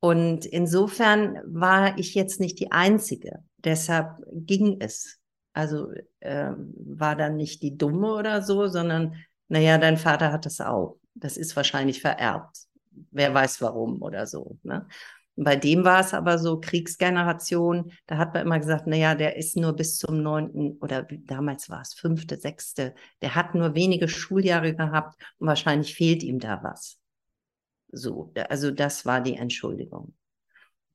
Und 0.00 0.44
insofern 0.44 1.40
war 1.46 1.98
ich 1.98 2.14
jetzt 2.14 2.38
nicht 2.38 2.60
die 2.60 2.70
Einzige. 2.70 3.42
Deshalb 3.58 4.18
ging 4.32 4.76
es. 4.80 5.18
Also 5.52 5.90
äh, 6.20 6.50
war 6.56 7.16
dann 7.16 7.36
nicht 7.36 7.62
die 7.62 7.78
Dumme 7.78 8.14
oder 8.14 8.42
so, 8.42 8.66
sondern, 8.68 9.14
naja, 9.48 9.78
dein 9.78 9.96
Vater 9.96 10.32
hat 10.32 10.44
das 10.44 10.60
auch. 10.60 10.98
Das 11.14 11.36
ist 11.38 11.56
wahrscheinlich 11.56 12.02
vererbt. 12.02 12.65
Wer 13.10 13.34
weiß 13.34 13.60
warum 13.62 14.02
oder 14.02 14.26
so. 14.26 14.58
Ne? 14.62 14.86
Bei 15.36 15.54
dem 15.54 15.84
war 15.84 16.00
es 16.00 16.14
aber 16.14 16.38
so 16.38 16.60
Kriegsgeneration, 16.60 17.92
da 18.06 18.16
hat 18.16 18.32
man 18.32 18.46
immer 18.46 18.58
gesagt, 18.58 18.86
naja, 18.86 19.14
der 19.14 19.36
ist 19.36 19.56
nur 19.56 19.74
bis 19.74 19.98
zum 19.98 20.22
neunten 20.22 20.78
oder 20.80 21.02
damals 21.02 21.68
war 21.68 21.82
es 21.82 21.92
fünfte, 21.92 22.38
sechste, 22.38 22.94
der 23.20 23.34
hat 23.34 23.54
nur 23.54 23.74
wenige 23.74 24.08
Schuljahre 24.08 24.74
gehabt 24.74 25.20
und 25.38 25.46
wahrscheinlich 25.46 25.94
fehlt 25.94 26.22
ihm 26.22 26.38
da 26.38 26.62
was. 26.62 26.98
So, 27.92 28.32
also 28.48 28.70
das 28.70 29.04
war 29.04 29.20
die 29.20 29.36
Entschuldigung. 29.36 30.14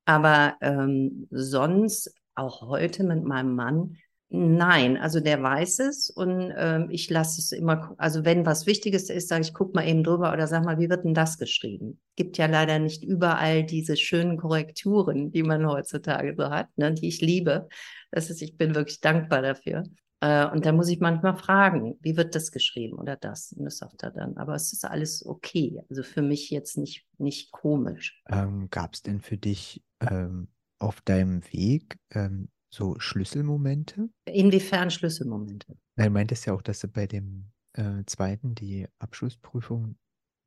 Aber 0.05 0.58
ähm, 0.62 1.27
sonst, 1.29 2.13
auch 2.34 2.62
heute 2.62 3.03
mit 3.03 3.24
meinem 3.24 3.55
Mann, 3.55 3.98
Nein, 4.33 4.95
also 4.95 5.19
der 5.19 5.43
weiß 5.43 5.79
es 5.79 6.09
und 6.09 6.53
ähm, 6.55 6.88
ich 6.89 7.09
lasse 7.09 7.41
es 7.41 7.51
immer, 7.51 7.93
also 7.97 8.23
wenn 8.23 8.45
was 8.45 8.65
Wichtiges 8.65 9.09
ist, 9.09 9.27
sage 9.27 9.41
ich, 9.41 9.53
guck 9.53 9.75
mal 9.75 9.85
eben 9.85 10.05
drüber 10.05 10.31
oder 10.31 10.47
sag 10.47 10.63
mal, 10.63 10.79
wie 10.79 10.89
wird 10.89 11.03
denn 11.03 11.13
das 11.13 11.38
geschrieben? 11.38 12.00
Gibt 12.15 12.38
ja 12.38 12.45
leider 12.45 12.79
nicht 12.79 13.03
überall 13.03 13.65
diese 13.65 13.97
schönen 13.97 14.38
Korrekturen, 14.38 15.33
die 15.33 15.43
man 15.43 15.67
heutzutage 15.67 16.33
so 16.38 16.50
hat, 16.50 16.69
ne, 16.77 16.93
die 16.93 17.09
ich 17.09 17.19
liebe. 17.19 17.67
Das 18.09 18.29
ist, 18.29 18.41
ich 18.41 18.55
bin 18.55 18.73
wirklich 18.73 19.01
dankbar 19.01 19.41
dafür. 19.41 19.83
Äh, 20.21 20.47
und 20.47 20.65
da 20.65 20.71
muss 20.71 20.88
ich 20.88 21.01
manchmal 21.01 21.35
fragen, 21.35 21.97
wie 22.00 22.15
wird 22.15 22.33
das 22.33 22.53
geschrieben 22.53 23.00
oder 23.00 23.17
das? 23.17 23.51
Und 23.51 23.65
das 23.65 23.79
sagt 23.79 24.01
er 24.01 24.11
dann. 24.11 24.38
Aber 24.38 24.55
es 24.55 24.71
ist 24.71 24.85
alles 24.85 25.25
okay. 25.25 25.81
Also 25.89 26.03
für 26.03 26.21
mich 26.21 26.50
jetzt 26.50 26.77
nicht, 26.77 27.05
nicht 27.17 27.51
komisch. 27.51 28.23
Ähm, 28.29 28.69
Gab 28.69 28.93
es 28.93 29.01
denn 29.01 29.19
für 29.19 29.38
dich 29.38 29.83
ähm, 30.00 30.47
auf 30.79 31.01
deinem 31.01 31.43
Weg 31.51 31.97
ähm, 32.11 32.47
so 32.73 32.99
Schlüsselmomente? 32.99 34.09
Inwiefern 34.25 34.89
Schlüsselmomente? 34.89 35.77
Du 35.97 36.09
meintest 36.09 36.45
ja 36.45 36.53
auch, 36.53 36.61
dass 36.61 36.79
du 36.79 36.87
bei 36.87 37.05
dem 37.05 37.51
äh, 37.73 38.03
zweiten 38.05 38.55
die 38.55 38.87
Abschlussprüfung 38.99 39.97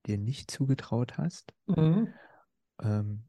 dir 0.06 0.18
nicht 0.18 0.50
zugetraut 0.50 1.18
hast. 1.18 1.52
Mhm. 1.66 2.08
Ähm, 2.82 3.24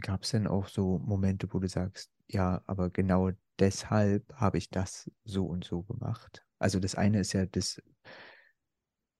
Gab 0.00 0.24
es 0.24 0.30
denn 0.30 0.46
auch 0.46 0.68
so 0.68 0.98
Momente, 0.98 1.52
wo 1.52 1.58
du 1.58 1.68
sagst, 1.68 2.10
ja, 2.28 2.62
aber 2.66 2.90
genau 2.90 3.30
deshalb 3.58 4.32
habe 4.34 4.58
ich 4.58 4.70
das 4.70 5.10
so 5.24 5.46
und 5.46 5.64
so 5.64 5.82
gemacht? 5.82 6.44
Also 6.58 6.80
das 6.80 6.94
eine 6.94 7.20
ist 7.20 7.32
ja 7.32 7.46
das, 7.46 7.80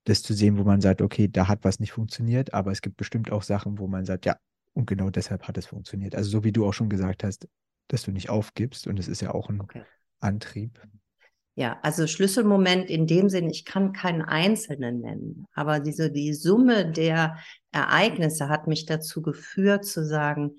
das 0.04 0.22
zu 0.22 0.34
sehen, 0.34 0.58
wo 0.58 0.64
man 0.64 0.80
sagt, 0.80 1.00
okay, 1.02 1.28
da 1.28 1.48
hat 1.48 1.64
was 1.64 1.80
nicht 1.80 1.92
funktioniert, 1.92 2.52
aber 2.52 2.72
es 2.72 2.82
gibt 2.82 2.96
bestimmt 2.96 3.32
auch 3.32 3.42
Sachen, 3.42 3.78
wo 3.78 3.86
man 3.86 4.04
sagt, 4.04 4.26
ja, 4.26 4.36
und 4.74 4.86
genau 4.86 5.10
deshalb 5.10 5.48
hat 5.48 5.56
es 5.56 5.66
funktioniert. 5.66 6.14
Also 6.14 6.30
so 6.30 6.44
wie 6.44 6.52
du 6.52 6.66
auch 6.66 6.74
schon 6.74 6.90
gesagt 6.90 7.24
hast, 7.24 7.48
dass 7.92 8.02
du 8.02 8.12
nicht 8.12 8.30
aufgibst 8.30 8.87
und 8.87 8.99
es 8.99 9.09
ist 9.09 9.20
ja 9.20 9.32
auch 9.35 9.49
ein 9.49 9.61
okay. 9.61 9.82
Antrieb. 10.20 10.80
Ja, 11.56 11.78
also 11.82 12.06
Schlüsselmoment 12.06 12.88
in 12.88 13.06
dem 13.06 13.28
Sinn, 13.28 13.50
ich 13.50 13.64
kann 13.64 13.92
keinen 13.92 14.23
einzelnen 14.23 15.00
nennen, 15.00 15.47
aber 15.52 15.80
diese, 15.80 16.11
die 16.11 16.32
Summe 16.32 16.90
der 16.90 17.37
Ereignisse 17.73 18.49
hat 18.49 18.66
mich 18.66 18.87
dazu 18.87 19.20
geführt 19.20 19.85
zu 19.85 20.04
sagen, 20.04 20.56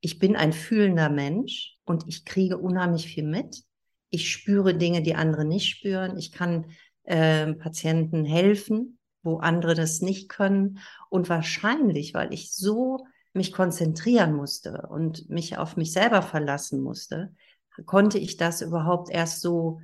ich 0.00 0.18
bin 0.18 0.36
ein 0.36 0.52
fühlender 0.52 1.10
Mensch 1.10 1.76
und 1.84 2.04
ich 2.06 2.24
kriege 2.24 2.58
unheimlich 2.58 3.06
viel 3.06 3.24
mit. 3.24 3.64
Ich 4.10 4.30
spüre 4.30 4.74
Dinge, 4.74 5.02
die 5.02 5.16
andere 5.16 5.44
nicht 5.44 5.68
spüren. 5.68 6.16
Ich 6.16 6.32
kann 6.32 6.66
äh, 7.02 7.52
Patienten 7.54 8.24
helfen, 8.24 8.98
wo 9.22 9.38
andere 9.38 9.74
das 9.74 10.00
nicht 10.00 10.28
können. 10.28 10.78
Und 11.10 11.28
wahrscheinlich, 11.28 12.14
weil 12.14 12.32
ich 12.32 12.52
so 12.52 13.06
mich 13.32 13.52
konzentrieren 13.52 14.34
musste 14.34 14.86
und 14.88 15.28
mich 15.28 15.58
auf 15.58 15.76
mich 15.76 15.92
selber 15.92 16.22
verlassen 16.22 16.80
musste, 16.80 17.32
konnte 17.86 18.18
ich 18.18 18.36
das 18.36 18.62
überhaupt 18.62 19.10
erst 19.10 19.40
so 19.40 19.80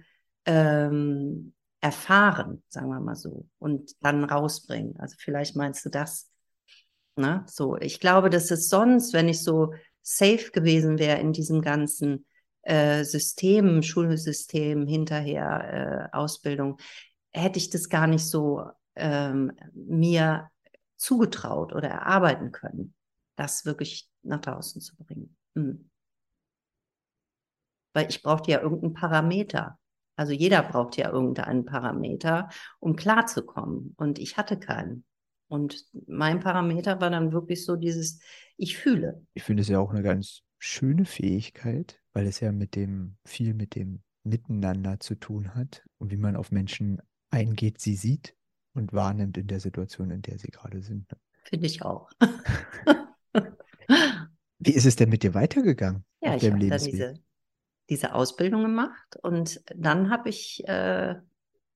ähm, 0.47 1.55
erfahren, 1.81 2.63
sagen 2.69 2.89
wir 2.89 3.01
mal 3.01 3.15
so, 3.15 3.47
und 3.59 3.93
dann 4.01 4.25
rausbringen. 4.25 4.99
Also 4.99 5.17
vielleicht 5.19 5.57
meinst 5.57 5.85
du 5.85 5.91
das. 5.91 6.31
Ne? 7.17 7.45
So, 7.47 7.77
ich 7.77 8.01
glaube, 8.01 8.31
dass 8.31 8.51
es 8.51 8.69
sonst, 8.69 9.13
wenn 9.13 9.29
ich 9.29 9.43
so 9.43 9.75
safe 10.03 10.51
gewesen 10.51 10.99
wäre 10.99 11.21
in 11.21 11.33
diesem 11.33 11.63
ganzen 11.63 12.27
äh, 12.63 13.05
System, 13.05 13.83
Schulsystem, 13.83 14.87
hinterher 14.87 16.11
äh, 16.13 16.17
Ausbildung, 16.17 16.79
hätte 17.31 17.59
ich 17.59 17.71
das 17.71 17.89
gar 17.89 18.07
nicht 18.07 18.27
so 18.27 18.65
ähm, 18.97 19.53
mir 19.75 20.51
zugetraut 20.97 21.73
oder 21.73 21.89
erarbeiten 21.89 22.51
können 22.51 22.95
das 23.37 23.65
wirklich 23.65 24.09
nach 24.23 24.41
draußen 24.41 24.81
zu 24.81 24.97
bringen. 24.97 25.37
Hm. 25.55 25.91
Weil 27.93 28.09
ich 28.09 28.23
brauchte 28.23 28.51
ja 28.51 28.61
irgendeinen 28.61 28.95
Parameter. 28.95 29.79
Also 30.17 30.33
jeder 30.33 30.63
braucht 30.63 30.97
ja 30.97 31.11
irgendeinen 31.11 31.65
Parameter, 31.65 32.49
um 32.81 32.97
klarzukommen. 32.97 33.95
Und 33.97 34.19
ich 34.19 34.37
hatte 34.37 34.59
keinen. 34.59 35.05
Und 35.49 35.85
mein 36.07 36.41
Parameter 36.41 37.01
war 37.01 37.11
dann 37.11 37.33
wirklich 37.33 37.65
so 37.65 37.77
dieses, 37.77 38.21
ich 38.57 38.77
fühle. 38.77 39.25
Ich 39.35 39.43
finde 39.43 39.63
es 39.63 39.69
ja 39.69 39.79
auch 39.79 39.91
eine 39.91 40.03
ganz 40.03 40.43
schöne 40.59 41.05
Fähigkeit, 41.05 42.01
weil 42.13 42.27
es 42.27 42.41
ja 42.41 42.53
mit 42.53 42.75
dem, 42.75 43.17
viel 43.25 43.55
mit 43.55 43.75
dem 43.75 44.03
Miteinander 44.23 44.99
zu 45.01 45.15
tun 45.15 45.55
hat 45.55 45.85
und 45.99 46.11
wie 46.11 46.17
man 46.17 46.37
auf 46.37 46.51
Menschen 46.51 47.03
eingeht, 47.31 47.81
sie 47.81 47.95
sieht 47.95 48.35
und 48.73 48.93
wahrnimmt 48.93 49.37
in 49.37 49.47
der 49.47 49.61
Situation, 49.61 50.11
in 50.11 50.23
der 50.23 50.39
sie 50.39 50.51
gerade 50.51 50.81
sind. 50.81 51.07
Finde 51.45 51.67
ich 51.67 51.83
auch. 51.83 52.11
Wie 54.59 54.73
ist 54.73 54.87
es 54.87 54.97
denn 54.97 55.09
mit 55.09 55.23
dir 55.23 55.35
weitergegangen? 55.35 56.05
Ja, 56.21 56.37
ich 56.37 56.45
habe 56.51 56.59
dann 56.67 56.79
diese, 56.79 57.15
diese 57.91 58.15
Ausbildung 58.15 58.63
gemacht 58.63 59.17
und 59.23 59.61
dann 59.75 60.11
habe 60.11 60.29
ich 60.29 60.67
äh, 60.67 61.17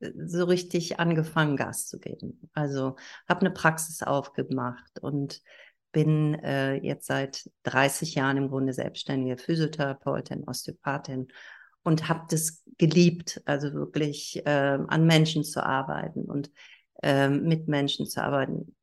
so 0.00 0.44
richtig 0.44 1.00
angefangen, 1.00 1.56
Gas 1.56 1.86
zu 1.86 1.98
geben. 1.98 2.48
Also 2.52 2.96
habe 3.28 3.40
eine 3.40 3.50
Praxis 3.50 4.02
aufgemacht 4.02 5.00
und 5.00 5.42
bin 5.92 6.34
äh, 6.34 6.74
jetzt 6.76 7.06
seit 7.06 7.50
30 7.64 8.14
Jahren 8.14 8.36
im 8.36 8.48
Grunde 8.48 8.72
selbstständige 8.72 9.36
Physiotherapeutin, 9.38 10.44
Osteopathin 10.46 11.28
und 11.82 12.08
habe 12.08 12.26
das 12.30 12.62
geliebt, 12.76 13.42
also 13.46 13.72
wirklich 13.72 14.44
äh, 14.46 14.78
an 14.86 15.06
Menschen 15.06 15.44
zu 15.44 15.64
arbeiten 15.64 16.24
und 16.24 16.50
äh, 17.02 17.28
mit 17.28 17.68
Menschen 17.68 18.06
zu 18.06 18.22
arbeiten 18.22 18.76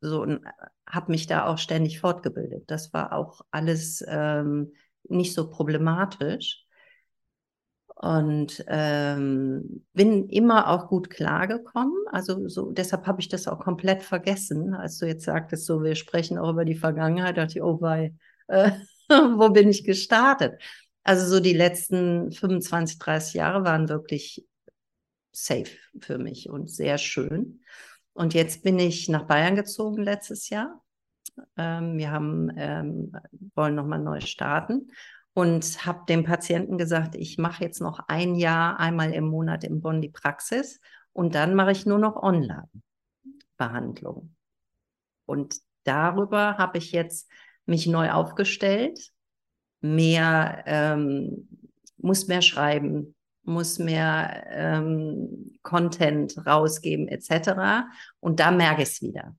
so 0.00 0.22
und 0.22 0.44
habe 0.86 1.12
mich 1.12 1.26
da 1.26 1.46
auch 1.46 1.58
ständig 1.58 2.00
fortgebildet. 2.00 2.64
Das 2.70 2.92
war 2.92 3.12
auch 3.12 3.42
alles 3.50 4.04
ähm, 4.08 4.72
nicht 5.08 5.34
so 5.34 5.48
problematisch 5.48 6.66
und 8.00 8.64
ähm, 8.66 9.84
bin 9.92 10.28
immer 10.30 10.68
auch 10.68 10.88
gut 10.88 11.10
klargekommen. 11.10 11.96
Also 12.10 12.48
so 12.48 12.72
deshalb 12.72 13.06
habe 13.06 13.20
ich 13.20 13.28
das 13.28 13.46
auch 13.46 13.58
komplett 13.58 14.02
vergessen, 14.02 14.72
als 14.72 14.96
du 14.98 15.06
jetzt 15.06 15.24
sagtest, 15.24 15.66
so 15.66 15.82
wir 15.82 15.94
sprechen 15.94 16.38
auch 16.38 16.50
über 16.50 16.64
die 16.64 16.76
Vergangenheit. 16.76 17.36
Dachte 17.36 17.58
ich, 17.58 17.62
oh 17.62 17.76
bei, 17.76 18.14
äh, 18.48 18.70
wo 19.08 19.50
bin 19.50 19.68
ich 19.68 19.84
gestartet? 19.84 20.60
Also 21.02 21.26
so 21.26 21.40
die 21.40 21.52
letzten 21.52 22.32
25, 22.32 22.98
30 22.98 23.34
Jahre 23.34 23.64
waren 23.64 23.90
wirklich 23.90 24.46
safe 25.32 25.70
für 26.00 26.16
mich 26.16 26.48
und 26.48 26.70
sehr 26.70 26.96
schön. 26.96 27.60
Und 28.12 28.34
jetzt 28.34 28.62
bin 28.62 28.78
ich 28.78 29.08
nach 29.08 29.24
Bayern 29.24 29.56
gezogen 29.56 30.02
letztes 30.02 30.50
Jahr. 30.50 30.82
Ähm, 31.56 31.96
wir 31.96 32.10
haben, 32.10 32.52
ähm, 32.56 33.12
wollen 33.54 33.74
nochmal 33.74 34.00
neu 34.00 34.20
starten 34.20 34.90
und 35.32 35.86
habe 35.86 36.04
dem 36.08 36.24
Patienten 36.24 36.76
gesagt, 36.76 37.14
ich 37.14 37.38
mache 37.38 37.62
jetzt 37.64 37.80
noch 37.80 38.00
ein 38.08 38.34
Jahr 38.34 38.78
einmal 38.80 39.14
im 39.14 39.28
Monat 39.28 39.62
in 39.64 39.80
Bonn 39.80 40.02
die 40.02 40.08
Praxis 40.08 40.80
und 41.12 41.34
dann 41.34 41.54
mache 41.54 41.72
ich 41.72 41.84
nur 41.86 41.98
noch 41.98 42.16
Online-Behandlung. 42.16 44.36
Und 45.26 45.56
darüber 45.84 46.58
habe 46.58 46.78
ich 46.78 46.92
jetzt 46.92 47.28
mich 47.64 47.86
neu 47.86 48.10
aufgestellt, 48.10 49.12
mehr, 49.80 50.64
ähm, 50.66 51.48
muss 51.96 52.26
mehr 52.26 52.42
schreiben, 52.42 53.14
muss 53.42 53.78
mehr 53.78 54.46
ähm, 54.50 55.58
Content 55.62 56.34
rausgeben 56.46 57.08
etc. 57.08 57.86
Und 58.20 58.40
da 58.40 58.50
merke 58.50 58.82
ich 58.82 58.88
es 58.88 59.02
wieder. 59.02 59.36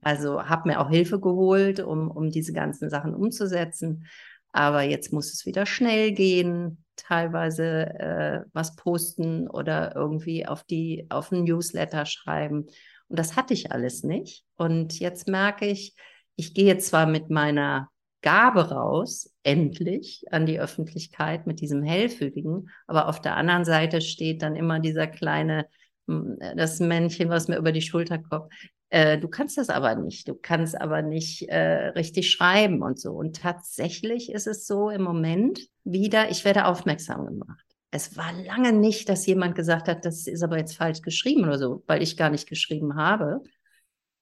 Also 0.00 0.44
habe 0.44 0.68
mir 0.68 0.80
auch 0.80 0.90
Hilfe 0.90 1.20
geholt, 1.20 1.80
um, 1.80 2.10
um 2.10 2.30
diese 2.30 2.52
ganzen 2.52 2.88
Sachen 2.90 3.14
umzusetzen. 3.14 4.06
Aber 4.52 4.82
jetzt 4.82 5.12
muss 5.12 5.32
es 5.32 5.44
wieder 5.44 5.66
schnell 5.66 6.12
gehen, 6.12 6.84
teilweise 6.96 7.86
äh, 7.98 8.40
was 8.52 8.76
posten 8.76 9.48
oder 9.48 9.94
irgendwie 9.94 10.46
auf 10.46 10.64
die 10.64 11.06
auf 11.10 11.32
ein 11.32 11.44
Newsletter 11.44 12.06
schreiben. 12.06 12.66
Und 13.08 13.18
das 13.18 13.36
hatte 13.36 13.54
ich 13.54 13.72
alles 13.72 14.02
nicht. 14.02 14.44
Und 14.56 14.98
jetzt 14.98 15.28
merke 15.28 15.66
ich, 15.66 15.94
ich 16.36 16.54
gehe 16.54 16.78
zwar 16.78 17.06
mit 17.06 17.30
meiner 17.30 17.88
Gabe 18.22 18.70
raus, 18.70 19.32
endlich 19.48 20.24
an 20.30 20.44
die 20.44 20.60
Öffentlichkeit 20.60 21.46
mit 21.46 21.60
diesem 21.60 21.82
Hellfühligen, 21.82 22.68
aber 22.86 23.08
auf 23.08 23.22
der 23.22 23.36
anderen 23.36 23.64
Seite 23.64 24.02
steht 24.02 24.42
dann 24.42 24.56
immer 24.56 24.78
dieser 24.78 25.06
kleine, 25.06 25.66
hm, 26.06 26.38
das 26.54 26.80
Männchen, 26.80 27.30
was 27.30 27.48
mir 27.48 27.56
über 27.56 27.72
die 27.72 27.80
Schulter 27.80 28.18
kommt. 28.18 28.52
Äh, 28.90 29.18
du 29.18 29.28
kannst 29.28 29.56
das 29.56 29.70
aber 29.70 29.94
nicht, 29.94 30.28
du 30.28 30.34
kannst 30.34 30.78
aber 30.78 31.00
nicht 31.00 31.48
äh, 31.48 31.88
richtig 31.88 32.30
schreiben 32.30 32.82
und 32.82 33.00
so. 33.00 33.12
Und 33.12 33.36
tatsächlich 33.36 34.30
ist 34.30 34.46
es 34.46 34.66
so 34.66 34.90
im 34.90 35.02
Moment 35.02 35.60
wieder, 35.84 36.30
ich 36.30 36.44
werde 36.44 36.66
aufmerksam 36.66 37.24
gemacht. 37.24 37.64
Es 37.90 38.18
war 38.18 38.34
lange 38.34 38.74
nicht, 38.74 39.08
dass 39.08 39.24
jemand 39.24 39.54
gesagt 39.54 39.88
hat, 39.88 40.04
das 40.04 40.26
ist 40.26 40.42
aber 40.42 40.58
jetzt 40.58 40.76
falsch 40.76 41.00
geschrieben 41.00 41.44
oder 41.44 41.58
so, 41.58 41.82
weil 41.86 42.02
ich 42.02 42.18
gar 42.18 42.28
nicht 42.28 42.46
geschrieben 42.46 42.96
habe. 42.96 43.42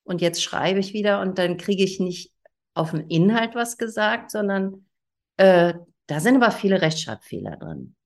Und 0.04 0.20
jetzt 0.20 0.40
schreibe 0.40 0.78
ich 0.78 0.92
wieder 0.92 1.20
und 1.20 1.38
dann 1.38 1.56
kriege 1.56 1.82
ich 1.82 1.98
nicht 1.98 2.32
auf 2.74 2.92
den 2.92 3.08
Inhalt 3.08 3.56
was 3.56 3.76
gesagt, 3.76 4.30
sondern 4.30 4.85
äh, 5.36 5.74
da 6.06 6.20
sind 6.20 6.36
aber 6.36 6.50
viele 6.50 6.80
Rechtschreibfehler 6.82 7.56
drin. 7.56 7.96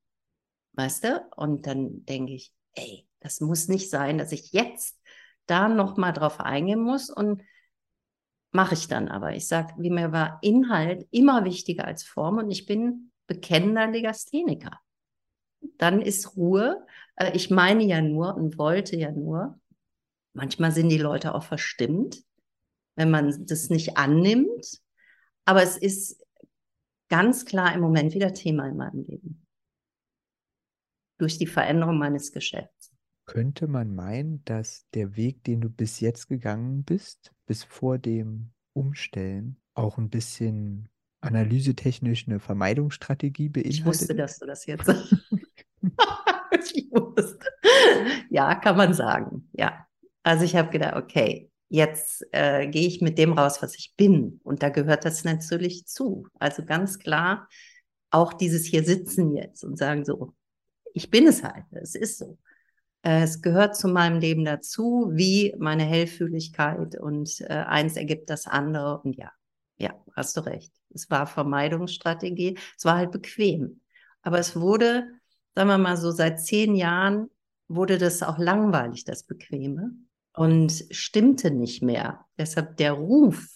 Weißt 0.72 1.04
du? 1.04 1.26
Und 1.36 1.66
dann 1.66 2.04
denke 2.06 2.32
ich, 2.32 2.52
ey, 2.74 3.06
das 3.20 3.40
muss 3.40 3.68
nicht 3.68 3.90
sein, 3.90 4.18
dass 4.18 4.32
ich 4.32 4.52
jetzt 4.52 4.98
da 5.46 5.68
nochmal 5.68 6.12
drauf 6.12 6.40
eingehen 6.40 6.80
muss 6.80 7.10
und 7.10 7.42
mache 8.52 8.74
ich 8.74 8.88
dann 8.88 9.08
aber. 9.08 9.34
Ich 9.34 9.46
sage, 9.46 9.74
wie 9.78 9.90
mir 9.90 10.12
war 10.12 10.38
Inhalt 10.42 11.06
immer 11.10 11.44
wichtiger 11.44 11.84
als 11.84 12.02
Form 12.02 12.38
und 12.38 12.50
ich 12.50 12.66
bin 12.66 13.12
bekennender 13.26 13.86
Legastheniker. 13.86 14.78
Dann 15.76 16.00
ist 16.00 16.36
Ruhe. 16.36 16.86
Äh, 17.16 17.32
ich 17.36 17.50
meine 17.50 17.84
ja 17.84 18.00
nur 18.00 18.34
und 18.34 18.58
wollte 18.58 18.96
ja 18.96 19.12
nur. 19.12 19.60
Manchmal 20.32 20.72
sind 20.72 20.88
die 20.88 20.98
Leute 20.98 21.34
auch 21.34 21.42
verstimmt 21.42 22.24
wenn 23.00 23.10
man 23.10 23.46
das 23.46 23.70
nicht 23.70 23.96
annimmt. 23.96 24.78
Aber 25.46 25.62
es 25.62 25.78
ist 25.78 26.19
ganz 27.10 27.44
klar 27.44 27.74
im 27.74 27.80
Moment 27.80 28.14
wieder 28.14 28.32
Thema 28.32 28.66
in 28.66 28.76
meinem 28.76 29.04
Leben. 29.04 29.46
Durch 31.18 31.36
die 31.36 31.46
Veränderung 31.46 31.98
meines 31.98 32.32
Geschäfts. 32.32 32.94
Könnte 33.26 33.68
man 33.68 33.94
meinen, 33.94 34.42
dass 34.44 34.88
der 34.94 35.16
Weg, 35.16 35.44
den 35.44 35.60
du 35.60 35.68
bis 35.68 36.00
jetzt 36.00 36.28
gegangen 36.28 36.82
bist, 36.84 37.32
bis 37.46 37.62
vor 37.64 37.98
dem 37.98 38.52
Umstellen, 38.72 39.60
auch 39.74 39.98
ein 39.98 40.08
bisschen 40.08 40.88
analysetechnisch 41.20 42.26
eine 42.26 42.40
Vermeidungsstrategie 42.40 43.50
beinhaltet? 43.50 43.78
Ich 43.78 43.84
wusste, 43.84 44.14
dass 44.14 44.38
du 44.38 44.46
das 44.46 44.64
jetzt 44.66 44.86
sagst. 44.86 45.14
ich 46.74 46.90
wusste. 46.90 47.46
Ja, 48.30 48.54
kann 48.54 48.76
man 48.76 48.94
sagen. 48.94 49.48
Ja. 49.52 49.86
Also 50.22 50.44
ich 50.44 50.56
habe 50.56 50.70
gedacht, 50.70 50.96
okay, 50.96 51.49
Jetzt 51.72 52.26
äh, 52.32 52.66
gehe 52.66 52.88
ich 52.88 53.00
mit 53.00 53.16
dem 53.16 53.32
raus, 53.32 53.62
was 53.62 53.76
ich 53.76 53.94
bin. 53.96 54.40
Und 54.42 54.64
da 54.64 54.70
gehört 54.70 55.04
das 55.04 55.22
natürlich 55.22 55.86
zu. 55.86 56.26
Also 56.40 56.64
ganz 56.64 56.98
klar 56.98 57.48
auch 58.10 58.32
dieses 58.32 58.66
hier 58.66 58.82
sitzen 58.82 59.36
jetzt 59.36 59.62
und 59.62 59.78
sagen 59.78 60.04
so, 60.04 60.34
ich 60.94 61.10
bin 61.10 61.28
es 61.28 61.44
halt, 61.44 61.64
es 61.70 61.94
ist 61.94 62.18
so. 62.18 62.38
Äh, 63.02 63.22
es 63.22 63.40
gehört 63.40 63.76
zu 63.76 63.86
meinem 63.86 64.18
Leben 64.18 64.44
dazu, 64.44 65.10
wie 65.12 65.54
meine 65.60 65.84
Hellfühligkeit 65.84 66.98
und 66.98 67.40
äh, 67.42 67.54
eins 67.54 67.96
ergibt 67.96 68.30
das 68.30 68.48
andere. 68.48 69.00
Und 69.02 69.16
ja, 69.16 69.30
ja, 69.78 69.94
hast 70.16 70.36
du 70.36 70.40
recht. 70.40 70.72
Es 70.92 71.08
war 71.08 71.28
Vermeidungsstrategie, 71.28 72.58
es 72.76 72.84
war 72.84 72.96
halt 72.96 73.12
bequem. 73.12 73.80
Aber 74.22 74.40
es 74.40 74.56
wurde, 74.56 75.06
sagen 75.54 75.68
wir 75.68 75.78
mal 75.78 75.96
so, 75.96 76.10
seit 76.10 76.40
zehn 76.40 76.74
Jahren 76.74 77.30
wurde 77.68 77.96
das 77.96 78.24
auch 78.24 78.38
langweilig, 78.38 79.04
das 79.04 79.22
Bequeme 79.22 79.92
und 80.34 80.84
stimmte 80.90 81.50
nicht 81.50 81.82
mehr. 81.82 82.24
Deshalb 82.38 82.76
der 82.76 82.92
Ruf 82.92 83.46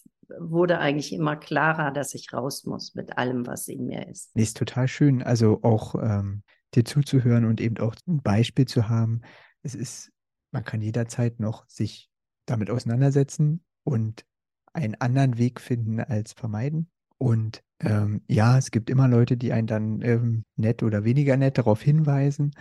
wurde 0.40 0.78
eigentlich 0.78 1.12
immer 1.12 1.36
klarer, 1.36 1.90
dass 1.90 2.14
ich 2.14 2.32
raus 2.32 2.64
muss 2.64 2.94
mit 2.94 3.18
allem, 3.18 3.46
was 3.46 3.68
in 3.68 3.86
mir 3.86 4.08
ist. 4.08 4.30
Ist 4.34 4.56
total 4.56 4.88
schön. 4.88 5.22
Also 5.22 5.62
auch 5.62 5.94
ähm, 5.96 6.42
dir 6.74 6.84
zuzuhören 6.84 7.44
und 7.44 7.60
eben 7.60 7.78
auch 7.78 7.94
ein 8.06 8.22
Beispiel 8.22 8.66
zu 8.66 8.88
haben. 8.88 9.22
Es 9.62 9.74
ist, 9.74 10.10
man 10.50 10.64
kann 10.64 10.80
jederzeit 10.80 11.40
noch 11.40 11.68
sich 11.68 12.10
damit 12.46 12.70
auseinandersetzen 12.70 13.64
und 13.84 14.24
einen 14.72 14.94
anderen 14.96 15.38
Weg 15.38 15.60
finden 15.60 16.00
als 16.00 16.32
vermeiden. 16.32 16.90
Und 17.18 17.62
ähm, 17.80 18.22
ja, 18.28 18.58
es 18.58 18.70
gibt 18.70 18.90
immer 18.90 19.08
Leute, 19.08 19.36
die 19.36 19.52
einen 19.52 19.66
dann 19.66 20.02
ähm, 20.02 20.44
nett 20.56 20.82
oder 20.82 21.04
weniger 21.04 21.36
nett 21.36 21.58
darauf 21.58 21.80
hinweisen. 21.80 22.52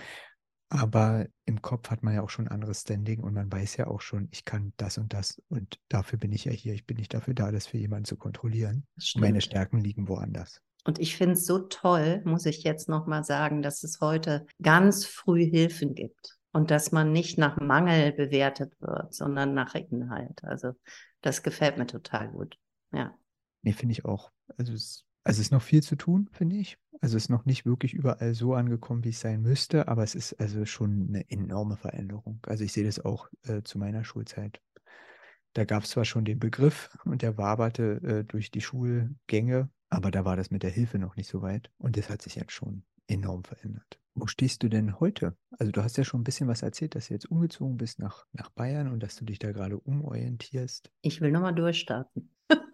Aber 0.69 1.27
im 1.45 1.61
Kopf 1.61 1.89
hat 1.89 2.03
man 2.03 2.15
ja 2.15 2.21
auch 2.21 2.29
schon 2.29 2.47
ein 2.47 2.51
anderes 2.51 2.81
Standing 2.81 3.21
und 3.21 3.33
man 3.33 3.51
weiß 3.51 3.77
ja 3.77 3.87
auch 3.87 4.01
schon, 4.01 4.27
ich 4.31 4.43
kann 4.43 4.73
das 4.77 4.97
und 4.97 5.13
das 5.13 5.41
und 5.49 5.79
dafür 5.87 6.17
bin 6.17 6.31
ich 6.31 6.45
ja 6.45 6.51
hier. 6.51 6.73
Ich 6.73 6.85
bin 6.85 6.97
nicht 6.97 7.13
dafür 7.13 7.33
da, 7.33 7.51
das 7.51 7.67
für 7.67 7.77
jemanden 7.77 8.05
zu 8.05 8.17
kontrollieren. 8.17 8.87
Meine 9.15 9.41
Stärken 9.41 9.79
liegen 9.79 10.07
woanders. 10.07 10.61
Und 10.85 10.99
ich 10.99 11.15
finde 11.15 11.33
es 11.33 11.45
so 11.45 11.59
toll, 11.59 12.21
muss 12.25 12.45
ich 12.45 12.63
jetzt 12.63 12.89
nochmal 12.89 13.23
sagen, 13.23 13.61
dass 13.61 13.83
es 13.83 14.01
heute 14.01 14.45
ganz 14.61 15.05
früh 15.05 15.45
Hilfen 15.45 15.95
gibt 15.95 16.37
und 16.51 16.71
dass 16.71 16.91
man 16.91 17.11
nicht 17.11 17.37
nach 17.37 17.59
Mangel 17.59 18.11
bewertet 18.11 18.73
wird, 18.79 19.13
sondern 19.13 19.53
nach 19.53 19.75
Inhalt. 19.75 20.43
Also 20.43 20.73
das 21.21 21.43
gefällt 21.43 21.77
mir 21.77 21.87
total 21.87 22.29
gut. 22.29 22.57
Ja. 22.91 23.17
Nee, 23.61 23.73
finde 23.73 23.93
ich 23.93 24.03
auch. 24.03 24.31
Also 24.57 24.73
es 24.73 25.05
also 25.23 25.39
es 25.39 25.47
ist 25.47 25.51
noch 25.51 25.61
viel 25.61 25.81
zu 25.81 25.95
tun, 25.95 26.29
finde 26.31 26.57
ich. 26.57 26.77
Also 27.03 27.17
es 27.17 27.25
ist 27.25 27.29
noch 27.29 27.43
nicht 27.43 27.65
wirklich 27.65 27.93
überall 27.93 28.33
so 28.33 28.53
angekommen, 28.53 29.03
wie 29.03 29.09
es 29.09 29.19
sein 29.19 29.41
müsste, 29.41 29.89
aber 29.89 30.03
es 30.03 30.15
ist 30.15 30.39
also 30.39 30.65
schon 30.65 31.07
eine 31.09 31.29
enorme 31.29 31.75
Veränderung. 31.75 32.39
Also 32.47 32.63
ich 32.63 32.71
sehe 32.71 32.85
das 32.85 33.03
auch 33.03 33.27
äh, 33.45 33.61
zu 33.61 33.77
meiner 33.77 34.05
Schulzeit. 34.05 34.61
Da 35.51 35.65
gab 35.65 35.83
es 35.83 35.89
zwar 35.89 36.05
schon 36.05 36.23
den 36.23 36.39
Begriff 36.39 36.97
und 37.03 37.21
der 37.21 37.37
waberte 37.37 37.99
äh, 38.03 38.23
durch 38.23 38.51
die 38.51 38.61
Schulgänge, 38.61 39.69
aber 39.89 40.11
da 40.11 40.23
war 40.23 40.37
das 40.37 40.49
mit 40.49 40.63
der 40.63 40.69
Hilfe 40.69 40.97
noch 40.97 41.17
nicht 41.17 41.27
so 41.27 41.41
weit. 41.41 41.69
Und 41.77 41.97
das 41.97 42.09
hat 42.09 42.21
sich 42.21 42.35
jetzt 42.35 42.53
schon 42.53 42.83
enorm 43.07 43.43
verändert. 43.43 43.99
Wo 44.15 44.25
stehst 44.25 44.63
du 44.63 44.69
denn 44.69 45.01
heute? 45.01 45.35
Also 45.59 45.73
du 45.73 45.83
hast 45.83 45.97
ja 45.97 46.05
schon 46.05 46.21
ein 46.21 46.23
bisschen 46.23 46.47
was 46.47 46.61
erzählt, 46.61 46.95
dass 46.95 47.09
du 47.09 47.15
jetzt 47.15 47.29
umgezogen 47.29 47.75
bist 47.75 47.99
nach, 47.99 48.27
nach 48.31 48.49
Bayern 48.51 48.87
und 48.87 49.03
dass 49.03 49.17
du 49.17 49.25
dich 49.25 49.39
da 49.39 49.51
gerade 49.51 49.77
umorientierst. 49.77 50.89
Ich 51.01 51.19
will 51.19 51.31
nochmal 51.31 51.53
durchstarten. 51.53 52.29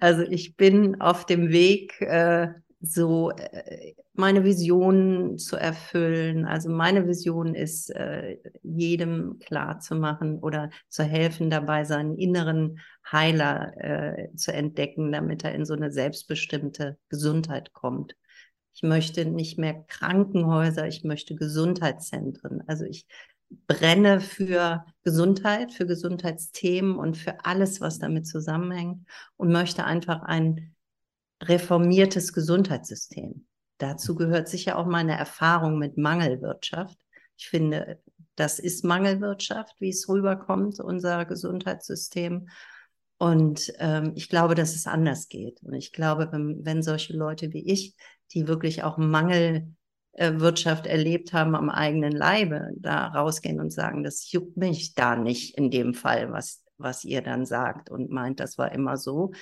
Also 0.00 0.22
ich 0.22 0.56
bin 0.56 1.00
auf 1.00 1.26
dem 1.26 1.50
Weg, 1.50 2.00
äh, 2.00 2.48
so 2.82 3.30
äh, 3.30 3.94
meine 4.14 4.44
Vision 4.44 5.38
zu 5.38 5.56
erfüllen. 5.56 6.44
Also 6.44 6.68
meine 6.68 7.06
Vision 7.06 7.54
ist, 7.54 7.90
äh, 7.90 8.38
jedem 8.62 9.38
klar 9.38 9.78
zu 9.78 9.94
machen 9.94 10.40
oder 10.40 10.70
zu 10.88 11.04
helfen 11.04 11.48
dabei, 11.48 11.84
seinen 11.84 12.18
inneren 12.18 12.80
Heiler 13.10 13.72
äh, 13.76 14.34
zu 14.34 14.52
entdecken, 14.52 15.12
damit 15.12 15.44
er 15.44 15.54
in 15.54 15.64
so 15.64 15.74
eine 15.74 15.92
selbstbestimmte 15.92 16.98
Gesundheit 17.08 17.72
kommt. 17.72 18.16
Ich 18.74 18.82
möchte 18.82 19.26
nicht 19.26 19.58
mehr 19.58 19.84
Krankenhäuser, 19.86 20.88
ich 20.88 21.04
möchte 21.04 21.36
Gesundheitszentren. 21.36 22.62
Also 22.66 22.84
ich 22.84 23.06
brenne 23.66 24.20
für 24.20 24.84
Gesundheit, 25.04 25.72
für 25.72 25.86
Gesundheitsthemen 25.86 26.96
und 26.96 27.16
für 27.16 27.44
alles, 27.44 27.80
was 27.80 27.98
damit 27.98 28.26
zusammenhängt 28.26 29.06
und 29.36 29.52
möchte 29.52 29.84
einfach 29.84 30.22
ein 30.22 30.71
reformiertes 31.42 32.32
Gesundheitssystem. 32.32 33.46
Dazu 33.78 34.14
gehört 34.14 34.48
sicher 34.48 34.78
auch 34.78 34.86
meine 34.86 35.16
Erfahrung 35.16 35.78
mit 35.78 35.96
Mangelwirtschaft. 35.98 36.98
Ich 37.36 37.48
finde, 37.48 38.00
das 38.36 38.58
ist 38.58 38.84
Mangelwirtschaft, 38.84 39.74
wie 39.80 39.90
es 39.90 40.08
rüberkommt, 40.08 40.80
unser 40.80 41.24
Gesundheitssystem. 41.24 42.48
Und 43.18 43.72
ähm, 43.78 44.12
ich 44.14 44.28
glaube, 44.28 44.54
dass 44.54 44.74
es 44.74 44.86
anders 44.86 45.28
geht. 45.28 45.62
Und 45.62 45.74
ich 45.74 45.92
glaube, 45.92 46.28
wenn, 46.32 46.64
wenn 46.64 46.82
solche 46.82 47.16
Leute 47.16 47.52
wie 47.52 47.66
ich, 47.66 47.94
die 48.32 48.48
wirklich 48.48 48.82
auch 48.82 48.98
Mangel 48.98 49.68
äh, 50.12 50.32
erlebt 50.32 51.32
haben 51.32 51.54
am 51.54 51.70
eigenen 51.70 52.12
Leibe, 52.12 52.70
da 52.76 53.08
rausgehen 53.08 53.60
und 53.60 53.72
sagen, 53.72 54.02
das 54.02 54.30
juckt 54.30 54.56
mich 54.56 54.94
da 54.94 55.16
nicht 55.16 55.56
in 55.56 55.70
dem 55.70 55.94
Fall, 55.94 56.32
was, 56.32 56.64
was 56.78 57.04
ihr 57.04 57.22
dann 57.22 57.46
sagt 57.46 57.90
und 57.90 58.10
meint, 58.10 58.40
das 58.40 58.58
war 58.58 58.72
immer 58.72 58.96
so, 58.96 59.32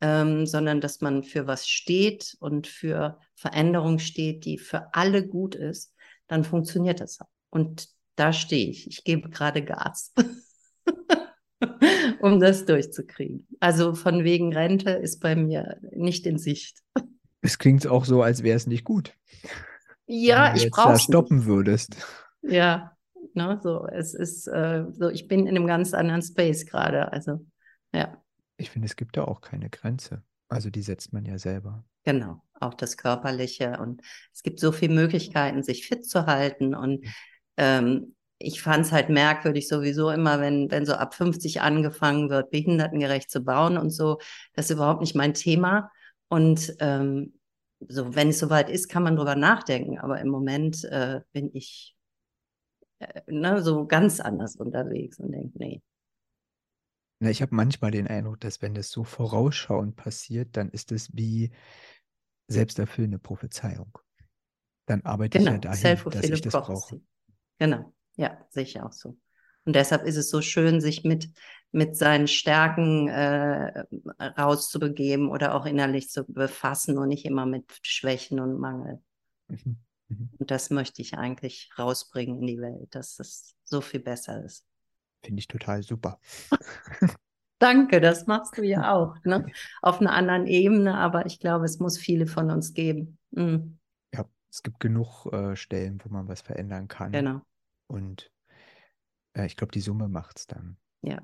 ähm, 0.00 0.46
sondern 0.46 0.80
dass 0.80 1.00
man 1.00 1.22
für 1.22 1.46
was 1.46 1.68
steht 1.68 2.36
und 2.40 2.66
für 2.66 3.18
Veränderung 3.34 3.98
steht, 3.98 4.44
die 4.44 4.58
für 4.58 4.94
alle 4.94 5.26
gut 5.26 5.54
ist, 5.54 5.94
dann 6.26 6.44
funktioniert 6.44 7.00
das. 7.00 7.18
Und 7.50 7.88
da 8.16 8.32
stehe 8.32 8.68
ich. 8.68 8.86
Ich 8.88 9.04
gebe 9.04 9.28
gerade 9.30 9.62
Gas, 9.62 10.12
um 12.20 12.40
das 12.40 12.64
durchzukriegen. 12.64 13.46
Also 13.60 13.94
von 13.94 14.24
wegen 14.24 14.52
Rente 14.52 14.90
ist 14.90 15.20
bei 15.20 15.36
mir 15.36 15.78
nicht 15.92 16.26
in 16.26 16.38
Sicht. 16.38 16.82
Es 17.40 17.58
klingt 17.58 17.86
auch 17.86 18.04
so, 18.04 18.22
als 18.22 18.42
wäre 18.42 18.56
es 18.56 18.66
nicht 18.66 18.84
gut. 18.84 19.14
Ja, 20.06 20.54
ich 20.54 20.70
brauche 20.70 20.94
es 20.94 21.02
stoppen 21.02 21.38
nicht. 21.38 21.46
würdest. 21.46 21.96
Ja, 22.42 22.96
ne, 23.34 23.60
so 23.62 23.86
es 23.86 24.14
ist 24.14 24.46
äh, 24.46 24.84
so. 24.92 25.10
Ich 25.10 25.28
bin 25.28 25.46
in 25.46 25.56
einem 25.56 25.66
ganz 25.66 25.94
anderen 25.94 26.22
Space 26.22 26.66
gerade. 26.66 27.12
Also 27.12 27.44
ja. 27.92 28.20
Ich 28.56 28.70
finde, 28.70 28.86
es 28.86 28.96
gibt 28.96 29.16
da 29.16 29.24
auch 29.24 29.40
keine 29.40 29.70
Grenze. 29.70 30.22
Also 30.48 30.70
die 30.70 30.82
setzt 30.82 31.12
man 31.12 31.24
ja 31.24 31.38
selber. 31.38 31.84
Genau, 32.04 32.42
auch 32.60 32.74
das 32.74 32.96
Körperliche. 32.96 33.78
Und 33.80 34.00
es 34.32 34.42
gibt 34.42 34.60
so 34.60 34.72
viele 34.72 34.94
Möglichkeiten, 34.94 35.62
sich 35.62 35.86
fit 35.86 36.06
zu 36.06 36.26
halten. 36.26 36.74
Und 36.74 37.04
ähm, 37.56 38.14
ich 38.38 38.62
fand 38.62 38.86
es 38.86 38.92
halt 38.92 39.08
merkwürdig 39.08 39.66
sowieso 39.66 40.10
immer, 40.10 40.40
wenn, 40.40 40.70
wenn 40.70 40.86
so 40.86 40.94
ab 40.94 41.14
50 41.14 41.62
angefangen 41.62 42.30
wird, 42.30 42.50
behindertengerecht 42.50 43.30
zu 43.30 43.42
bauen 43.42 43.76
und 43.78 43.90
so. 43.90 44.18
Das 44.54 44.66
ist 44.66 44.76
überhaupt 44.76 45.00
nicht 45.00 45.14
mein 45.14 45.34
Thema. 45.34 45.90
Und 46.28 46.74
ähm, 46.80 47.38
so, 47.80 48.14
wenn 48.14 48.28
es 48.28 48.38
soweit 48.38 48.70
ist, 48.70 48.88
kann 48.88 49.02
man 49.02 49.16
drüber 49.16 49.36
nachdenken. 49.36 49.98
Aber 49.98 50.20
im 50.20 50.28
Moment 50.28 50.84
äh, 50.84 51.20
bin 51.32 51.50
ich 51.54 51.96
äh, 52.98 53.20
ne, 53.26 53.62
so 53.62 53.86
ganz 53.86 54.20
anders 54.20 54.56
unterwegs 54.56 55.18
und 55.18 55.32
denke, 55.32 55.58
nee, 55.58 55.82
na, 57.18 57.30
ich 57.30 57.42
habe 57.42 57.54
manchmal 57.54 57.90
den 57.90 58.06
Eindruck, 58.06 58.40
dass 58.40 58.60
wenn 58.62 58.74
das 58.74 58.90
so 58.90 59.04
vorausschauend 59.04 59.96
passiert, 59.96 60.56
dann 60.56 60.68
ist 60.70 60.92
es 60.92 61.14
wie 61.16 61.50
selbsterfüllende 62.48 63.18
Prophezeiung. 63.18 63.98
Dann 64.86 65.02
arbeite 65.02 65.38
genau, 65.38 65.56
ich 65.56 65.64
ja 65.64 65.72
dahin, 65.72 66.10
dass 66.10 66.24
ich 66.24 66.40
das 66.42 66.52
brauche. 66.52 67.00
Genau, 67.58 67.92
ja, 68.16 68.46
sehe 68.50 68.62
ich 68.64 68.80
auch 68.80 68.92
so. 68.92 69.18
Und 69.64 69.74
deshalb 69.74 70.04
ist 70.04 70.16
es 70.16 70.30
so 70.30 70.42
schön, 70.42 70.80
sich 70.80 71.02
mit, 71.02 71.28
mit 71.72 71.96
seinen 71.96 72.28
Stärken 72.28 73.08
äh, 73.08 73.84
rauszubegeben 74.20 75.28
oder 75.28 75.54
auch 75.54 75.66
innerlich 75.66 76.08
zu 76.08 76.24
befassen 76.24 76.98
und 76.98 77.08
nicht 77.08 77.24
immer 77.24 77.46
mit 77.46 77.64
Schwächen 77.82 78.38
und 78.38 78.60
Mangel. 78.60 79.02
Mhm. 79.48 79.78
Mhm. 80.08 80.30
Und 80.38 80.50
das 80.52 80.70
möchte 80.70 81.02
ich 81.02 81.14
eigentlich 81.14 81.70
rausbringen 81.76 82.40
in 82.40 82.46
die 82.46 82.60
Welt, 82.60 82.94
dass 82.94 83.18
es 83.18 83.56
so 83.64 83.80
viel 83.80 84.00
besser 84.00 84.44
ist. 84.44 84.64
Finde 85.26 85.40
ich 85.40 85.48
total 85.48 85.82
super. 85.82 86.20
Danke, 87.58 88.00
das 88.00 88.28
machst 88.28 88.56
du 88.58 88.62
ja 88.62 88.92
auch. 88.94 89.16
Ne? 89.24 89.44
Auf 89.82 90.00
einer 90.00 90.12
anderen 90.12 90.46
Ebene, 90.46 90.96
aber 90.96 91.26
ich 91.26 91.40
glaube, 91.40 91.64
es 91.64 91.80
muss 91.80 91.98
viele 91.98 92.28
von 92.28 92.48
uns 92.52 92.74
geben. 92.74 93.18
Mhm. 93.32 93.78
Ja, 94.14 94.24
es 94.48 94.62
gibt 94.62 94.78
genug 94.78 95.26
äh, 95.32 95.56
Stellen, 95.56 96.00
wo 96.04 96.10
man 96.10 96.28
was 96.28 96.42
verändern 96.42 96.86
kann. 96.86 97.10
Genau. 97.10 97.40
Und 97.88 98.30
äh, 99.32 99.46
ich 99.46 99.56
glaube, 99.56 99.72
die 99.72 99.80
Summe 99.80 100.08
macht 100.08 100.38
es 100.38 100.46
dann. 100.46 100.76
Ja. 101.02 101.20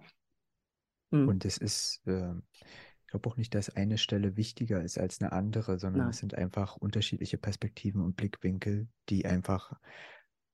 Mhm. 1.12 1.28
Und 1.28 1.44
es 1.44 1.58
ist, 1.58 2.04
äh, 2.08 2.32
ich 2.32 3.06
glaube 3.06 3.30
auch 3.30 3.36
nicht, 3.36 3.54
dass 3.54 3.70
eine 3.70 3.98
Stelle 3.98 4.36
wichtiger 4.36 4.82
ist 4.82 4.98
als 4.98 5.20
eine 5.20 5.30
andere, 5.30 5.78
sondern 5.78 6.02
Nein. 6.02 6.10
es 6.10 6.18
sind 6.18 6.34
einfach 6.34 6.76
unterschiedliche 6.76 7.38
Perspektiven 7.38 8.02
und 8.02 8.16
Blickwinkel, 8.16 8.88
die 9.08 9.26
einfach 9.26 9.74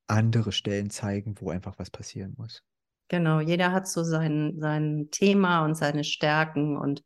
andere 0.07 0.53
Stellen 0.53 0.91
zeigen, 0.91 1.41
wo 1.41 1.49
einfach 1.49 1.79
was 1.79 1.89
passieren 1.89 2.35
muss. 2.37 2.63
Genau, 3.09 3.41
jeder 3.41 3.73
hat 3.73 3.89
so 3.89 4.05
sein, 4.05 4.57
sein 4.59 5.09
Thema 5.11 5.65
und 5.65 5.75
seine 5.75 6.05
Stärken 6.05 6.77
und 6.77 7.03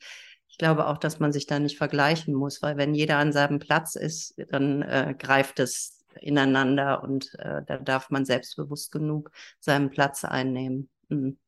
ich 0.49 0.59
glaube 0.59 0.87
auch, 0.87 0.99
dass 0.99 1.19
man 1.19 1.33
sich 1.33 1.47
da 1.47 1.59
nicht 1.59 1.79
vergleichen 1.79 2.35
muss, 2.35 2.61
weil 2.61 2.77
wenn 2.77 2.95
jeder 2.95 3.19
an 3.19 3.33
seinem 3.33 3.59
Platz 3.59 3.95
ist, 3.95 4.35
dann 4.51 4.83
äh, 4.83 5.15
greift 5.19 5.61
es 5.61 6.05
ineinander 6.21 7.03
und 7.03 7.35
äh, 7.39 7.63
da 7.65 7.79
darf 7.79 8.11
man 8.11 8.25
selbstbewusst 8.25 8.93
genug 8.93 9.31
seinen 9.61 9.91
Platz 9.91 10.25
einnehmen. 10.25 10.91
Mhm. 11.09 11.39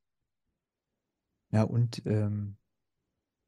Ja, 1.50 1.64
und 1.64 2.02
ähm, 2.06 2.56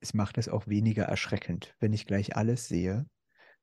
es 0.01 0.13
macht 0.15 0.39
es 0.39 0.49
auch 0.49 0.67
weniger 0.67 1.05
erschreckend, 1.05 1.75
wenn 1.81 1.93
ich 1.93 2.07
gleich 2.07 2.37
alles 2.37 2.69
sehe. 2.69 3.07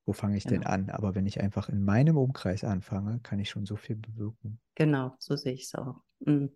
Wo 0.05 0.13
fange 0.13 0.35
ich 0.35 0.43
genau. 0.43 0.61
denn 0.61 0.67
an? 0.67 0.89
Aber 0.89 1.15
wenn 1.15 1.25
ich 1.25 1.39
einfach 1.39 1.69
in 1.69 1.83
meinem 1.83 2.17
Umkreis 2.17 2.63
anfange, 2.63 3.19
kann 3.21 3.39
ich 3.39 3.49
schon 3.49 3.65
so 3.65 3.75
viel 3.75 3.95
bewirken. 3.95 4.59
Genau, 4.75 5.15
so 5.19 5.35
sehe 5.35 5.53
ich 5.53 5.63
es 5.63 5.75
auch. 5.75 6.01
Mhm. 6.19 6.51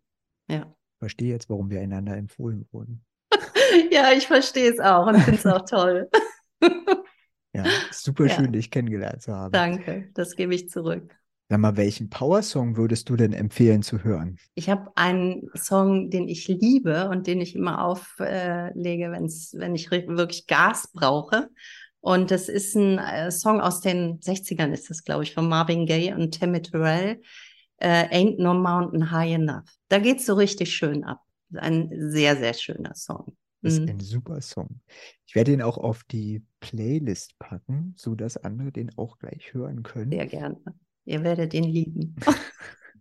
Ja. 0.48 0.74
Verstehe 1.00 1.30
jetzt, 1.30 1.50
warum 1.50 1.70
wir 1.70 1.82
einander 1.82 2.18
empfohlen 2.18 2.68
wurden. 2.72 3.04
ja, 3.92 4.12
ich 4.12 4.28
verstehe 4.28 4.72
es 4.72 4.80
auch 4.80 5.08
und 5.08 5.20
finde 5.20 5.40
es 5.40 5.46
auch 5.46 5.66
toll. 5.66 6.10
ja, 7.54 7.66
super 7.92 8.26
ja. 8.26 8.36
schön, 8.36 8.52
dich 8.52 8.72
kennengelernt 8.72 9.22
zu 9.22 9.34
haben. 9.34 9.52
Danke, 9.52 10.10
das 10.14 10.36
gebe 10.36 10.56
ich 10.56 10.70
zurück. 10.70 11.16
Sag 11.50 11.60
mal, 11.60 11.78
welchen 11.78 12.10
Power-Song 12.10 12.76
würdest 12.76 13.10
du 13.10 13.16
denn 13.16 13.32
empfehlen 13.32 13.82
zu 13.82 14.04
hören? 14.04 14.38
Ich 14.56 14.70
habe 14.70 14.92
einen 14.96 15.50
Song, 15.56 16.10
den 16.10 16.28
ich 16.28 16.48
liebe 16.48 17.08
und 17.10 17.26
den 17.26 17.40
ich 17.40 17.56
immer 17.56 17.86
auflege, 17.86 19.12
wenn's, 19.12 19.54
wenn 19.56 19.74
ich 19.74 19.90
wirklich 19.90 20.48
Gas 20.48 20.92
brauche. 20.92 21.50
Und 22.02 22.32
das 22.32 22.50
ist 22.50 22.76
ein 22.76 23.00
äh, 23.00 23.32
Song 23.32 23.62
aus 23.62 23.80
den 23.80 24.20
60ern, 24.20 24.74
ist 24.74 24.90
das, 24.90 25.04
glaube 25.04 25.24
ich, 25.24 25.34
von 25.34 25.48
Marvin 25.48 25.86
Gaye 25.86 26.14
und 26.14 26.38
Tammy 26.38 26.62
Terrell 26.62 27.22
äh, 27.78 28.06
Ain't 28.10 28.40
No 28.40 28.54
Mountain 28.54 29.12
High 29.12 29.34
Enough. 29.34 29.77
Da 29.90 30.00
geht 30.00 30.20
es 30.20 30.26
so 30.26 30.34
richtig 30.34 30.74
schön 30.76 31.04
ab. 31.04 31.22
Ein 31.54 31.90
sehr, 32.12 32.36
sehr 32.36 32.54
schöner 32.54 32.96
Song. 32.96 33.38
Das 33.62 33.74
ist 33.74 33.82
mhm. 33.82 33.90
ein 33.90 34.00
super 34.00 34.42
Song. 34.42 34.82
Ich 35.26 35.36
werde 35.36 35.52
ihn 35.52 35.62
auch 35.62 35.78
auf 35.78 36.04
die 36.04 36.44
Playlist 36.60 37.38
packen, 37.40 37.94
sodass 37.98 38.38
andere 38.38 38.72
den 38.72 38.96
auch 38.98 39.18
gleich 39.18 39.54
hören 39.54 39.84
können. 39.84 40.12
Sehr 40.12 40.28
gerne. 40.28 40.62
Ihr 41.06 41.24
werdet 41.24 41.54
ihn 41.54 41.64
lieben. 41.64 42.16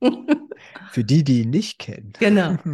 Für 0.90 1.04
die, 1.04 1.24
die 1.24 1.42
ihn 1.42 1.50
nicht 1.50 1.78
kennen. 1.78 2.12
Genau. 2.18 2.56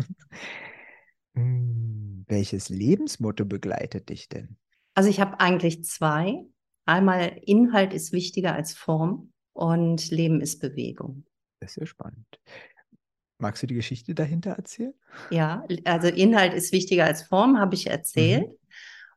Hm, 1.35 2.27
welches 2.29 2.69
Lebensmotto 2.69 3.47
begleitet 3.47 4.11
dich 4.11 4.29
denn? 4.29 4.59
Also 4.93 5.09
ich 5.09 5.19
habe 5.19 5.41
eigentlich 5.41 5.83
zwei. 5.83 6.45
Einmal 6.85 7.39
Inhalt 7.47 7.95
ist 7.95 8.13
wichtiger 8.13 8.55
als 8.55 8.75
Form 8.75 9.33
und 9.55 10.11
Leben 10.11 10.43
ist 10.43 10.61
Bewegung. 10.61 11.25
Das 11.61 11.71
ist 11.71 11.77
ja 11.77 11.87
spannend. 11.87 12.27
Magst 13.43 13.61
du 13.61 13.67
die 13.67 13.75
Geschichte 13.75 14.15
dahinter 14.15 14.53
erzählen? 14.53 14.95
Ja, 15.31 15.65
also 15.85 16.07
Inhalt 16.07 16.55
ist 16.55 16.73
wichtiger 16.73 17.07
als 17.07 17.25
Form, 17.25 17.59
habe 17.59 17.75
ich 17.75 17.89
erzählt. 17.89 18.47
Mhm. 18.49 18.57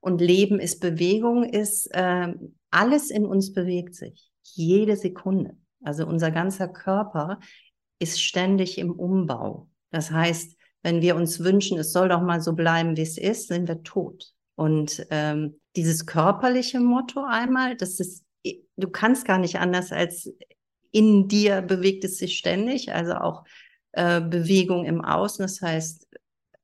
Und 0.02 0.20
Leben 0.20 0.60
ist 0.60 0.80
Bewegung, 0.80 1.44
ist 1.44 1.94
äh, 1.94 2.34
alles 2.72 3.12
in 3.12 3.24
uns 3.26 3.54
bewegt 3.54 3.94
sich. 3.94 4.32
Jede 4.42 4.98
Sekunde. 4.98 5.58
Also 5.84 6.08
unser 6.08 6.32
ganzer 6.32 6.68
Körper 6.68 7.40
ist 8.00 8.20
ständig 8.20 8.80
im 8.80 8.92
Umbau. 8.92 9.70
Das 9.92 10.10
heißt, 10.10 10.58
wenn 10.82 11.04
wir 11.04 11.16
uns 11.16 11.40
wünschen, 11.42 11.78
es 11.78 11.92
soll 11.92 12.10
doch 12.10 12.22
mal 12.22 12.42
so 12.42 12.54
bleiben, 12.54 12.98
wie 12.98 13.04
es 13.04 13.20
ist, 13.20 13.50
sind 13.50 13.68
wir 13.68 13.84
tot. 13.84 14.34
Und 14.56 15.06
ähm, 15.12 15.60
dieses 15.76 16.08
körperliche 16.08 16.80
Motto 16.80 17.24
einmal, 17.24 17.76
das 17.76 18.00
ist, 18.00 18.26
du 18.44 18.90
kannst 18.90 19.26
gar 19.26 19.38
nicht 19.38 19.60
anders 19.60 19.92
als 19.92 20.34
in 20.92 21.28
dir 21.28 21.62
bewegt 21.62 22.06
es 22.06 22.18
sich 22.18 22.38
ständig, 22.38 22.94
also 22.94 23.16
auch 23.16 23.44
äh, 23.96 24.22
Bewegung 24.22 24.86
im 24.86 25.04
Außen. 25.04 25.44
Das 25.44 25.62
heißt, 25.62 26.08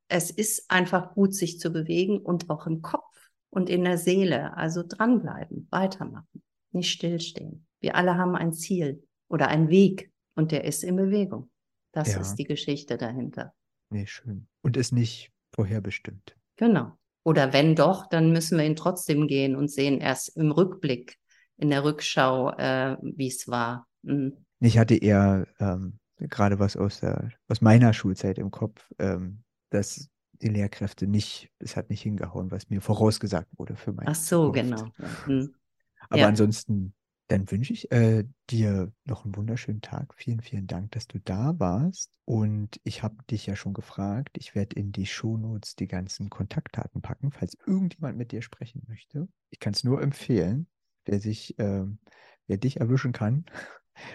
es 0.09 0.31
ist 0.31 0.69
einfach 0.69 1.13
gut, 1.13 1.33
sich 1.33 1.59
zu 1.59 1.71
bewegen 1.71 2.19
und 2.19 2.49
auch 2.49 2.67
im 2.67 2.81
Kopf 2.81 3.31
und 3.49 3.69
in 3.69 3.85
der 3.85 3.97
Seele. 3.97 4.55
Also 4.57 4.83
dranbleiben, 4.85 5.67
weitermachen, 5.71 6.43
nicht 6.71 6.91
stillstehen. 6.91 7.65
Wir 7.79 7.95
alle 7.95 8.17
haben 8.17 8.35
ein 8.35 8.53
Ziel 8.53 9.07
oder 9.29 9.47
einen 9.47 9.69
Weg 9.69 10.11
und 10.35 10.51
der 10.51 10.65
ist 10.65 10.83
in 10.83 10.97
Bewegung. 10.97 11.49
Das 11.93 12.13
ja. 12.13 12.19
ist 12.19 12.35
die 12.35 12.43
Geschichte 12.43 12.97
dahinter. 12.97 13.53
Nee, 13.89 14.05
schön. 14.05 14.47
Und 14.61 14.75
ist 14.75 14.91
nicht 14.91 15.31
vorherbestimmt. 15.53 16.35
Genau. 16.57 16.97
Oder 17.23 17.53
wenn 17.53 17.75
doch, 17.75 18.07
dann 18.07 18.33
müssen 18.33 18.57
wir 18.57 18.65
ihn 18.65 18.75
trotzdem 18.75 19.27
gehen 19.27 19.55
und 19.55 19.69
sehen 19.69 19.99
erst 19.99 20.35
im 20.35 20.51
Rückblick, 20.51 21.17
in 21.57 21.69
der 21.69 21.83
Rückschau, 21.85 22.51
äh, 22.51 22.97
wie 23.01 23.27
es 23.27 23.47
war. 23.47 23.87
Mhm. 24.01 24.45
Ich 24.59 24.77
hatte 24.77 24.95
eher 24.95 25.47
ähm, 25.59 25.99
gerade 26.29 26.59
was 26.59 26.77
aus, 26.77 26.99
der, 26.99 27.29
aus 27.47 27.61
meiner 27.61 27.93
Schulzeit 27.93 28.37
im 28.37 28.51
Kopf, 28.51 28.89
ähm, 28.99 29.43
dass 29.69 30.09
die 30.41 30.49
Lehrkräfte 30.49 31.07
nicht, 31.07 31.51
es 31.59 31.75
hat 31.75 31.89
nicht 31.89 32.01
hingehauen, 32.01 32.51
was 32.51 32.69
mir 32.69 32.81
vorausgesagt 32.81 33.47
wurde 33.57 33.75
für 33.75 33.93
meine 33.93 34.09
Ach 34.09 34.15
so, 34.15 34.47
Zukunft. 34.47 34.93
genau. 34.95 35.27
Mhm. 35.27 35.53
Aber 36.09 36.21
ja. 36.21 36.27
ansonsten, 36.27 36.93
dann 37.27 37.49
wünsche 37.49 37.71
ich 37.71 37.89
äh, 37.91 38.25
dir 38.49 38.91
noch 39.05 39.23
einen 39.23 39.35
wunderschönen 39.35 39.81
Tag. 39.81 40.13
Vielen, 40.15 40.41
vielen 40.41 40.67
Dank, 40.67 40.91
dass 40.91 41.07
du 41.07 41.19
da 41.19 41.57
warst. 41.59 42.19
Und 42.25 42.81
ich 42.83 43.03
habe 43.03 43.15
dich 43.29 43.45
ja 43.45 43.55
schon 43.55 43.73
gefragt. 43.73 44.37
Ich 44.37 44.53
werde 44.53 44.75
in 44.75 44.91
die 44.91 45.05
Shownotes 45.05 45.75
die 45.75 45.87
ganzen 45.87 46.29
Kontaktdaten 46.29 47.01
packen, 47.01 47.31
falls 47.31 47.55
irgendjemand 47.65 48.17
mit 48.17 48.33
dir 48.33 48.41
sprechen 48.41 48.83
möchte. 48.87 49.29
Ich 49.49 49.59
kann 49.59 49.73
es 49.73 49.85
nur 49.85 50.01
empfehlen, 50.01 50.67
wer 51.05 51.21
sich, 51.21 51.57
äh, 51.57 51.85
wer 52.47 52.57
dich 52.57 52.81
erwischen 52.81 53.13
kann, 53.13 53.45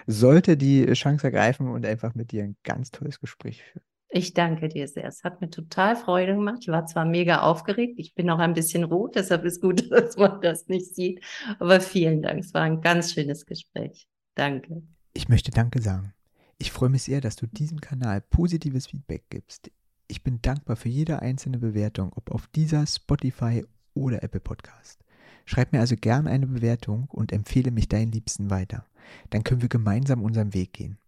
sollte 0.07 0.57
die 0.57 0.87
Chance 0.93 1.27
ergreifen 1.27 1.69
und 1.69 1.87
einfach 1.87 2.15
mit 2.15 2.33
dir 2.33 2.45
ein 2.45 2.57
ganz 2.63 2.91
tolles 2.91 3.21
Gespräch 3.21 3.63
führen. 3.63 3.85
Ich 4.09 4.35
danke 4.35 4.69
dir 4.69 4.87
sehr. 4.87 5.05
Es 5.05 5.25
hat 5.25 5.41
mir 5.41 5.51
total 5.51 5.97
Freude 5.97 6.35
gemacht. 6.35 6.59
Ich 6.63 6.69
war 6.69 6.87
zwar 6.87 7.05
mega 7.05 7.41
aufgeregt, 7.41 7.99
ich 7.99 8.15
bin 8.15 8.31
auch 8.31 8.39
ein 8.39 8.55
bisschen 8.55 8.85
rot, 8.85 9.17
deshalb 9.17 9.45
ist 9.45 9.61
gut, 9.61 9.91
dass 9.91 10.17
man 10.17 10.41
das 10.41 10.69
nicht 10.69 10.95
sieht. 10.95 11.23
Aber 11.59 11.81
vielen 11.81 12.23
Dank. 12.23 12.41
Es 12.41 12.55
war 12.55 12.63
ein 12.63 12.81
ganz 12.81 13.13
schönes 13.13 13.47
Gespräch. 13.47 14.09
Danke. 14.35 14.83
Ich 15.13 15.29
möchte 15.29 15.51
Danke 15.51 15.81
sagen. 15.81 16.13
Ich 16.59 16.73
freue 16.73 16.89
mich 16.89 17.03
sehr, 17.03 17.21
dass 17.21 17.37
du 17.37 17.47
diesem 17.47 17.81
Kanal 17.81 18.21
positives 18.21 18.87
Feedback 18.87 19.25
gibst. 19.29 19.71
Ich 20.09 20.23
bin 20.23 20.41
dankbar 20.41 20.77
für 20.77 20.89
jede 20.89 21.21
einzelne 21.21 21.59
Bewertung, 21.59 22.13
ob 22.15 22.31
auf 22.31 22.47
dieser, 22.49 22.87
Spotify 22.87 23.65
oder 23.93 24.23
Apple 24.23 24.41
Podcast. 24.41 25.05
Schreib 25.47 25.73
mir 25.73 25.81
also 25.81 25.97
gern 25.97 26.27
eine 26.27 26.47
Bewertung 26.47 27.05
und 27.05 27.33
empfehle 27.33 27.71
mich 27.71 27.89
deinen 27.89 28.13
Liebsten 28.13 28.51
weiter. 28.51 28.85
Dann 29.31 29.45
können 29.45 29.63
wir 29.63 29.69
gemeinsam 29.69 30.23
unseren 30.23 30.53
Weg 30.53 30.73
gehen. 30.73 30.99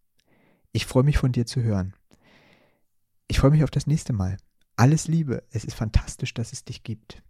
Ich 0.73 0.87
freue 0.87 1.03
mich 1.03 1.19
von 1.19 1.33
dir 1.33 1.45
zu 1.45 1.63
hören. 1.63 1.93
Ich 3.27 3.41
freue 3.41 3.51
mich 3.51 3.65
auf 3.65 3.71
das 3.71 3.87
nächste 3.87 4.13
Mal. 4.13 4.37
Alles 4.77 5.09
Liebe. 5.09 5.43
Es 5.51 5.65
ist 5.65 5.75
fantastisch, 5.75 6.33
dass 6.35 6.53
es 6.53 6.65
dich 6.65 6.85
gibt. 6.85 7.23